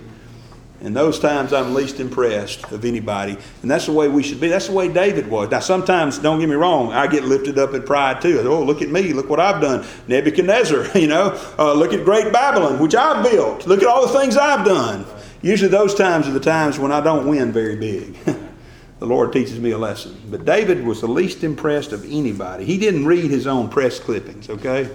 And 0.81 0.95
those 0.95 1.19
times 1.19 1.53
I'm 1.53 1.75
least 1.75 2.01
impressed 2.01 2.71
of 2.71 2.85
anybody. 2.85 3.39
And 3.63 3.71
that's 3.71 3.87
the 3.87 3.93
way 3.93 4.09
we 4.09 4.23
should 4.23 4.41
be. 4.41 4.49
That's 4.49 4.67
the 4.67 4.75
way 4.75 4.93
David 4.93 5.29
was. 5.29 5.51
Now, 5.51 5.61
sometimes, 5.61 6.19
don't 6.19 6.39
get 6.39 6.49
me 6.49 6.55
wrong, 6.55 6.93
I 6.93 7.07
get 7.07 7.25
lifted 7.25 7.59
up 7.59 7.73
in 7.73 7.83
pride 7.83 8.21
too. 8.21 8.41
Oh, 8.45 8.63
look 8.63 8.83
at 8.83 8.91
me. 8.91 9.13
Look 9.13 9.31
what 9.31 9.41
I've 9.41 9.61
done. 9.61 9.87
Nebuchadnezzar, 10.07 10.87
you 10.99 11.07
know. 11.07 11.39
Uh, 11.59 11.73
look 11.73 11.93
at 11.93 12.05
great 12.05 12.33
Babylon, 12.33 12.79
which 12.79 12.95
I 12.95 13.23
built. 13.23 13.67
Look 13.67 13.83
at 13.83 13.89
all 13.89 14.07
the 14.07 14.19
things 14.19 14.37
I've 14.37 14.67
done. 14.67 15.07
Usually, 15.41 15.71
those 15.71 15.95
times 15.95 16.29
are 16.29 16.33
the 16.33 16.41
times 16.41 16.79
when 16.79 16.93
I 16.93 17.01
don't 17.01 17.27
win 17.27 17.53
very 17.53 17.77
big. 17.77 18.17
the 18.99 19.07
Lord 19.07 19.33
teaches 19.33 19.59
me 19.59 19.71
a 19.71 19.79
lesson. 19.79 20.21
But 20.31 20.45
David 20.45 20.85
was 20.85 21.01
the 21.01 21.09
least 21.09 21.43
impressed 21.43 21.93
of 21.93 22.05
anybody. 22.05 22.65
He 22.65 22.79
didn't 22.79 23.07
read 23.07 23.31
his 23.31 23.47
own 23.47 23.69
press 23.71 23.99
clippings, 23.99 24.51
okay? 24.51 24.91